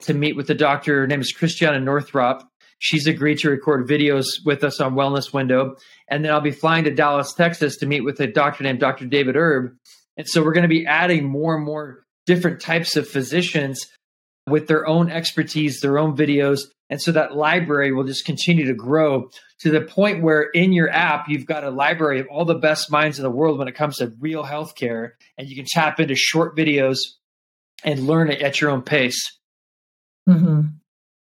to 0.00 0.14
meet 0.14 0.36
with 0.36 0.46
the 0.46 0.54
doctor. 0.54 1.00
Her 1.00 1.06
name 1.06 1.20
is 1.20 1.32
Christiane 1.32 1.84
Northrup. 1.84 2.42
She's 2.78 3.08
agreed 3.08 3.38
to 3.38 3.50
record 3.50 3.88
videos 3.88 4.44
with 4.44 4.62
us 4.62 4.80
on 4.80 4.94
Wellness 4.94 5.32
Window. 5.32 5.76
And 6.08 6.24
then 6.24 6.32
I'll 6.32 6.40
be 6.40 6.52
flying 6.52 6.84
to 6.84 6.94
Dallas, 6.94 7.32
Texas 7.34 7.76
to 7.78 7.86
meet 7.86 8.02
with 8.02 8.20
a 8.20 8.28
doctor 8.28 8.62
named 8.62 8.78
Dr. 8.78 9.06
David 9.06 9.36
Erb. 9.36 9.76
And 10.18 10.28
so 10.28 10.44
we're 10.44 10.52
going 10.52 10.62
to 10.62 10.68
be 10.68 10.84
adding 10.84 11.24
more 11.24 11.56
and 11.56 11.64
more 11.64 12.04
different 12.26 12.60
types 12.60 12.96
of 12.96 13.08
physicians 13.08 13.86
with 14.46 14.66
their 14.66 14.86
own 14.86 15.10
expertise, 15.10 15.80
their 15.80 15.98
own 15.98 16.16
videos. 16.16 16.62
And 16.90 17.00
so 17.00 17.12
that 17.12 17.36
library 17.36 17.92
will 17.92 18.04
just 18.04 18.24
continue 18.24 18.66
to 18.66 18.74
grow 18.74 19.30
to 19.60 19.70
the 19.70 19.80
point 19.80 20.22
where 20.22 20.42
in 20.42 20.72
your 20.72 20.90
app, 20.90 21.28
you've 21.28 21.46
got 21.46 21.64
a 21.64 21.70
library 21.70 22.20
of 22.20 22.26
all 22.28 22.44
the 22.44 22.54
best 22.54 22.90
minds 22.90 23.18
in 23.18 23.22
the 23.22 23.30
world 23.30 23.58
when 23.58 23.68
it 23.68 23.74
comes 23.74 23.98
to 23.98 24.12
real 24.20 24.44
healthcare. 24.44 25.12
And 25.36 25.48
you 25.48 25.56
can 25.56 25.66
tap 25.66 26.00
into 26.00 26.14
short 26.14 26.56
videos 26.56 26.98
and 27.84 28.06
learn 28.06 28.30
it 28.30 28.42
at 28.42 28.60
your 28.60 28.70
own 28.70 28.82
pace. 28.82 29.38
Mm-hmm. 30.28 30.60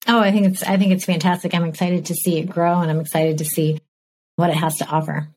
Oh, 0.08 0.20
I 0.20 0.30
think 0.30 0.46
it's 0.46 0.62
I 0.62 0.76
think 0.76 0.92
it's 0.92 1.04
fantastic. 1.04 1.54
I'm 1.54 1.64
excited 1.64 2.06
to 2.06 2.14
see 2.14 2.38
it 2.38 2.48
grow 2.48 2.80
and 2.80 2.90
I'm 2.90 3.00
excited 3.00 3.38
to 3.38 3.44
see 3.44 3.78
what 4.36 4.50
it 4.50 4.56
has 4.56 4.78
to 4.78 4.86
offer. 4.86 5.28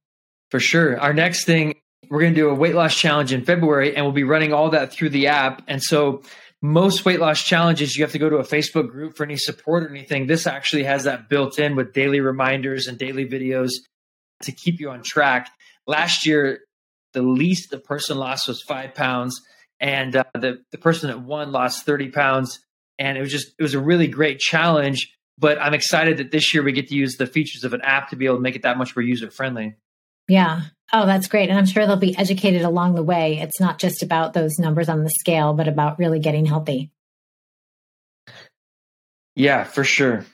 For 0.51 0.59
sure. 0.59 0.99
Our 0.99 1.13
next 1.13 1.45
thing, 1.45 1.78
we're 2.09 2.21
going 2.21 2.33
to 2.33 2.39
do 2.39 2.49
a 2.49 2.55
weight 2.55 2.75
loss 2.75 2.95
challenge 2.95 3.33
in 3.33 3.45
February 3.45 3.95
and 3.95 4.05
we'll 4.05 4.13
be 4.13 4.23
running 4.23 4.53
all 4.53 4.71
that 4.71 4.91
through 4.91 5.09
the 5.09 5.27
app. 5.27 5.61
And 5.67 5.81
so 5.81 6.23
most 6.61 7.05
weight 7.05 7.19
loss 7.19 7.43
challenges, 7.43 7.95
you 7.95 8.03
have 8.03 8.11
to 8.11 8.19
go 8.19 8.29
to 8.29 8.37
a 8.37 8.43
Facebook 8.43 8.89
group 8.89 9.15
for 9.15 9.23
any 9.23 9.37
support 9.37 9.83
or 9.83 9.89
anything. 9.89 10.27
This 10.27 10.47
actually 10.47 10.83
has 10.83 11.03
that 11.05 11.29
built 11.29 11.59
in 11.59 11.75
with 11.75 11.93
daily 11.93 12.19
reminders 12.19 12.87
and 12.87 12.97
daily 12.97 13.27
videos 13.27 13.71
to 14.43 14.51
keep 14.51 14.79
you 14.79 14.89
on 14.89 15.03
track. 15.03 15.49
Last 15.87 16.25
year, 16.25 16.61
the 17.13 17.21
least 17.21 17.71
the 17.71 17.79
person 17.79 18.17
lost 18.17 18.47
was 18.47 18.61
five 18.61 18.93
pounds, 18.93 19.41
and 19.79 20.15
uh, 20.15 20.23
the, 20.33 20.61
the 20.71 20.77
person 20.77 21.09
that 21.09 21.21
won 21.21 21.51
lost 21.51 21.85
30 21.85 22.09
pounds 22.09 22.59
and 22.99 23.17
it 23.17 23.21
was 23.21 23.31
just 23.31 23.55
it 23.57 23.63
was 23.63 23.73
a 23.73 23.79
really 23.79 24.07
great 24.07 24.39
challenge. 24.39 25.15
But 25.37 25.59
I'm 25.59 25.73
excited 25.73 26.17
that 26.17 26.31
this 26.31 26.53
year 26.53 26.61
we 26.61 26.73
get 26.73 26.89
to 26.89 26.95
use 26.95 27.15
the 27.15 27.25
features 27.25 27.63
of 27.63 27.73
an 27.73 27.81
app 27.81 28.09
to 28.09 28.17
be 28.17 28.25
able 28.25 28.35
to 28.35 28.41
make 28.41 28.57
it 28.57 28.63
that 28.63 28.77
much 28.77 28.93
more 28.95 29.03
user 29.03 29.31
friendly. 29.31 29.75
Yeah. 30.27 30.63
Oh, 30.91 31.05
that's 31.05 31.27
great. 31.27 31.49
And 31.49 31.57
I'm 31.57 31.65
sure 31.65 31.85
they'll 31.85 31.97
be 31.97 32.17
educated 32.17 32.63
along 32.63 32.95
the 32.95 33.03
way. 33.03 33.39
It's 33.39 33.59
not 33.59 33.79
just 33.79 34.01
about 34.01 34.33
those 34.33 34.57
numbers 34.57 34.89
on 34.89 35.03
the 35.03 35.09
scale, 35.09 35.53
but 35.53 35.67
about 35.67 35.99
really 35.99 36.19
getting 36.19 36.45
healthy. 36.45 36.91
Yeah, 39.35 39.63
for 39.63 39.83
sure. 39.83 40.25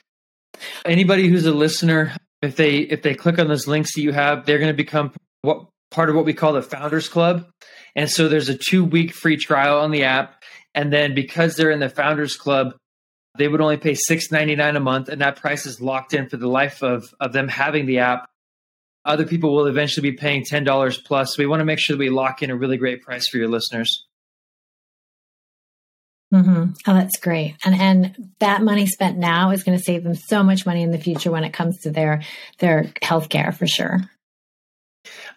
Anybody 0.85 1.27
who's 1.27 1.45
a 1.45 1.53
listener, 1.53 2.15
if 2.41 2.55
they 2.55 2.77
if 2.77 3.01
they 3.01 3.13
click 3.13 3.37
on 3.37 3.47
those 3.47 3.67
links 3.67 3.95
that 3.95 4.01
you 4.01 4.13
have, 4.13 4.45
they're 4.45 4.57
going 4.57 4.71
to 4.71 4.73
become 4.73 5.11
what 5.41 5.67
part 5.91 6.09
of 6.09 6.15
what 6.15 6.25
we 6.25 6.33
call 6.33 6.53
the 6.53 6.61
Founders 6.61 7.09
Club. 7.09 7.45
And 7.95 8.09
so 8.09 8.27
there's 8.27 8.49
a 8.49 8.57
two 8.57 8.83
week 8.83 9.13
free 9.13 9.37
trial 9.37 9.79
on 9.79 9.91
the 9.91 10.03
app. 10.03 10.43
And 10.73 10.91
then 10.91 11.13
because 11.13 11.55
they're 11.55 11.71
in 11.71 11.79
the 11.79 11.89
Founders 11.89 12.35
Club, 12.35 12.75
they 13.37 13.47
would 13.47 13.61
only 13.61 13.77
pay 13.77 13.95
six 13.95 14.31
ninety 14.31 14.55
nine 14.55 14.75
a 14.75 14.79
month, 14.79 15.09
and 15.09 15.21
that 15.21 15.35
price 15.35 15.65
is 15.65 15.81
locked 15.81 16.13
in 16.13 16.29
for 16.29 16.37
the 16.37 16.47
life 16.47 16.81
of, 16.81 17.13
of 17.19 17.33
them 17.33 17.47
having 17.47 17.85
the 17.85 17.99
app. 17.99 18.29
Other 19.05 19.25
people 19.25 19.53
will 19.53 19.67
eventually 19.67 20.09
be 20.09 20.17
paying 20.17 20.43
ten 20.43 20.63
dollars 20.63 20.97
plus. 20.97 21.37
We 21.37 21.45
want 21.45 21.61
to 21.61 21.65
make 21.65 21.79
sure 21.79 21.95
that 21.95 21.99
we 21.99 22.09
lock 22.09 22.41
in 22.41 22.49
a 22.49 22.55
really 22.55 22.77
great 22.77 23.01
price 23.01 23.27
for 23.27 23.37
your 23.37 23.47
listeners. 23.47 24.05
Mm-hmm. 26.33 26.71
Oh, 26.87 26.93
that's 26.93 27.19
great. 27.19 27.55
And 27.63 27.75
and 27.75 28.31
that 28.39 28.61
money 28.61 28.87
spent 28.87 29.17
now 29.17 29.51
is 29.51 29.63
going 29.63 29.77
to 29.77 29.83
save 29.83 30.03
them 30.03 30.15
so 30.15 30.43
much 30.43 30.65
money 30.65 30.81
in 30.81 30.91
the 30.91 30.97
future 30.97 31.31
when 31.31 31.43
it 31.43 31.53
comes 31.53 31.79
to 31.81 31.91
their 31.91 32.23
their 32.59 32.85
healthcare 33.01 33.55
for 33.55 33.67
sure. 33.67 33.99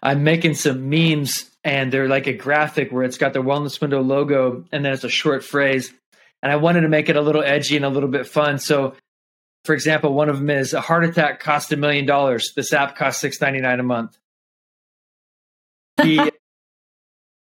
I'm 0.02 0.24
making 0.24 0.54
some 0.54 0.88
memes 0.88 1.50
and 1.62 1.92
they're 1.92 2.08
like 2.08 2.26
a 2.26 2.32
graphic 2.32 2.90
where 2.90 3.04
it's 3.04 3.18
got 3.18 3.32
the 3.32 3.42
wellness 3.42 3.80
window 3.80 4.00
logo 4.00 4.64
and 4.72 4.84
then 4.84 4.92
it's 4.92 5.04
a 5.04 5.10
short 5.10 5.44
phrase. 5.44 5.92
And 6.42 6.50
I 6.50 6.56
wanted 6.56 6.82
to 6.82 6.88
make 6.88 7.08
it 7.08 7.16
a 7.16 7.20
little 7.20 7.42
edgy 7.42 7.76
and 7.76 7.84
a 7.84 7.90
little 7.90 8.08
bit 8.08 8.26
fun. 8.26 8.58
So, 8.58 8.94
for 9.68 9.74
example, 9.74 10.14
one 10.14 10.30
of 10.30 10.38
them 10.38 10.48
is 10.48 10.72
a 10.72 10.80
heart 10.80 11.04
attack 11.04 11.40
cost 11.40 11.70
a 11.74 11.76
million 11.76 12.06
dollars. 12.06 12.54
This 12.56 12.72
app 12.72 12.96
costs 12.96 13.20
six 13.20 13.38
ninety 13.38 13.60
nine 13.60 13.80
a 13.80 13.82
month. 13.82 14.16
The, 15.98 16.32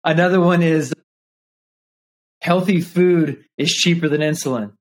another 0.03 0.39
one 0.39 0.63
is 0.63 0.95
healthy 2.41 2.82
food 2.82 3.45
is 3.56 3.71
cheaper 3.71 4.10
than 4.10 4.21
insulin. 4.21 4.71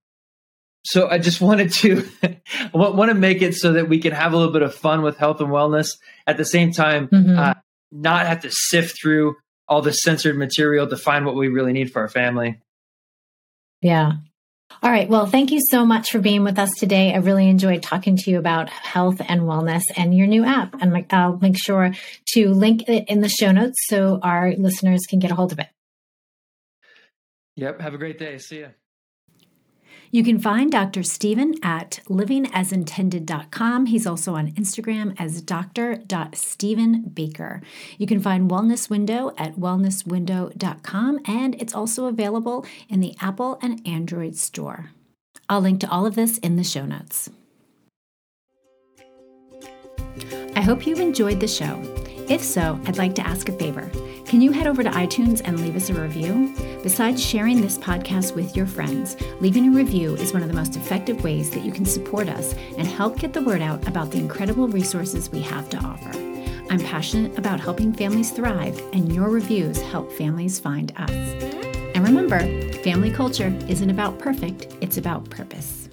So 0.87 1.11
I 1.11 1.19
just 1.19 1.43
wanted 1.43 1.73
to 1.73 2.09
want 2.73 3.11
to 3.11 3.15
make 3.15 3.43
it 3.43 3.55
so 3.55 3.75
that 3.75 3.87
we 3.87 3.99
can 3.99 4.13
have 4.13 4.33
a 4.33 4.37
little 4.39 4.53
bit 4.53 4.63
of 4.63 4.75
fun 4.75 5.03
with 5.03 5.19
health 5.19 5.43
and 5.43 5.51
wellness 5.51 5.99
at 6.27 6.39
the 6.39 6.45
same 6.47 6.73
time. 6.73 7.09
Mm-hmm. 7.09 7.39
Uh, 7.39 7.55
not 7.93 8.27
have 8.27 8.41
to 8.43 8.51
sift 8.51 8.99
through 8.99 9.37
all 9.69 9.83
the 9.83 9.93
censored 9.93 10.39
material 10.39 10.87
to 10.87 10.97
find 10.97 11.27
what 11.27 11.35
we 11.35 11.49
really 11.49 11.75
need 11.75 11.93
for 11.93 12.01
our 12.01 12.09
family. 12.09 12.63
Yeah. 13.83 14.13
All 14.83 14.91
right. 14.91 15.09
Well, 15.09 15.27
thank 15.27 15.51
you 15.51 15.61
so 15.71 15.87
much 15.87 16.11
for 16.11 16.19
being 16.19 16.45
with 16.45 16.59
us 16.59 16.71
today. 16.77 17.15
I 17.15 17.19
really 17.19 17.49
enjoyed 17.49 17.83
talking 17.83 18.17
to 18.17 18.31
you 18.31 18.39
about 18.39 18.69
health 18.69 19.21
and 19.27 19.43
wellness 19.43 19.85
and 19.97 20.17
your 20.17 20.27
new 20.27 20.45
app. 20.45 20.75
And 20.81 21.07
I'll 21.11 21.39
make 21.39 21.59
sure 21.59 21.93
to 22.35 22.49
link 22.51 22.89
it 22.89 23.05
in 23.09 23.21
the 23.21 23.29
show 23.29 23.53
notes 23.53 23.79
so 23.87 24.21
our 24.23 24.53
listeners 24.53 25.01
can 25.09 25.19
get 25.19 25.31
a 25.31 25.35
hold 25.35 25.53
of 25.53 25.59
it. 25.59 25.69
Yep. 27.57 27.81
Have 27.81 27.95
a 27.95 27.99
great 27.99 28.19
day. 28.19 28.39
See 28.39 28.59
you. 28.59 28.69
You 30.11 30.23
can 30.23 30.39
find 30.39 30.71
Dr. 30.71 31.03
Stephen 31.03 31.55
at 31.63 32.01
livingasintended.com. 32.09 33.87
He's 33.87 34.07
also 34.07 34.35
on 34.35 34.53
Instagram 34.53 35.17
as 35.19 35.41
dr.stephenbaker. 35.43 37.63
You 37.99 38.07
can 38.07 38.21
find 38.21 38.49
Wellness 38.51 38.89
Window 38.89 39.33
at 39.37 39.57
wellnesswindow.com, 39.57 41.21
and 41.27 41.61
it's 41.61 41.75
also 41.75 42.07
available 42.07 42.65
in 42.89 43.01
the 43.01 43.15
Apple 43.21 43.59
and 43.61 43.85
Android 43.87 44.37
store. 44.37 44.93
I'll 45.49 45.61
link 45.61 45.81
to 45.81 45.91
all 45.91 46.07
of 46.07 46.15
this 46.15 46.39
in 46.39 46.55
the 46.57 46.65
show 46.65 46.87
notes. 46.87 47.29
I 50.55 50.63
hope 50.63 50.87
you've 50.87 51.01
enjoyed 51.01 51.41
the 51.41 51.49
show. 51.49 51.83
If 52.29 52.43
so, 52.43 52.81
I'd 52.87 52.99
like 52.99 53.15
to 53.17 53.27
ask 53.27 53.49
a 53.49 53.53
favor. 53.53 53.89
Can 54.25 54.41
you 54.41 54.51
head 54.51 54.67
over 54.67 54.83
to 54.83 54.91
iTunes 54.91 55.41
and 55.45 55.61
leave 55.61 55.77
us 55.77 55.91
a 55.91 55.95
review? 55.95 56.53
Besides 56.83 57.25
sharing 57.25 57.61
this 57.61 57.79
podcast 57.79 58.35
with 58.35 58.57
your 58.57 58.67
friends, 58.67 59.17
leaving 59.41 59.69
a 59.69 59.71
review 59.77 60.17
is 60.17 60.33
one 60.33 60.43
of 60.43 60.49
the 60.49 60.55
most 60.55 60.75
effective 60.75 61.23
ways 61.23 61.51
that 61.51 61.65
you 61.65 61.71
can 61.71 61.85
support 61.85 62.29
us 62.29 62.55
and 62.79 62.89
help 62.89 63.21
get 63.21 63.33
the 63.33 63.43
word 63.43 63.63
out 63.63 63.87
about 63.87 64.11
the 64.11 64.19
incredible 64.19 64.67
resources 64.67 65.31
we 65.31 65.41
have 65.43 65.69
to 65.71 65.79
offer. 65.79 66.11
I'm 66.69 66.81
passionate 66.81 67.39
about 67.39 67.61
helping 67.61 67.93
families 67.93 68.33
thrive, 68.33 68.81
and 68.93 69.13
your 69.13 69.29
reviews 69.29 69.81
help 69.81 70.11
families 70.11 70.59
find 70.59 70.93
us. 70.97 71.11
And 71.11 72.05
remember, 72.05 72.41
family 72.83 73.13
culture 73.13 73.57
isn't 73.69 73.89
about 73.89 74.19
perfect, 74.19 74.67
it's 74.81 74.97
about 74.97 75.31
purpose. 75.31 75.86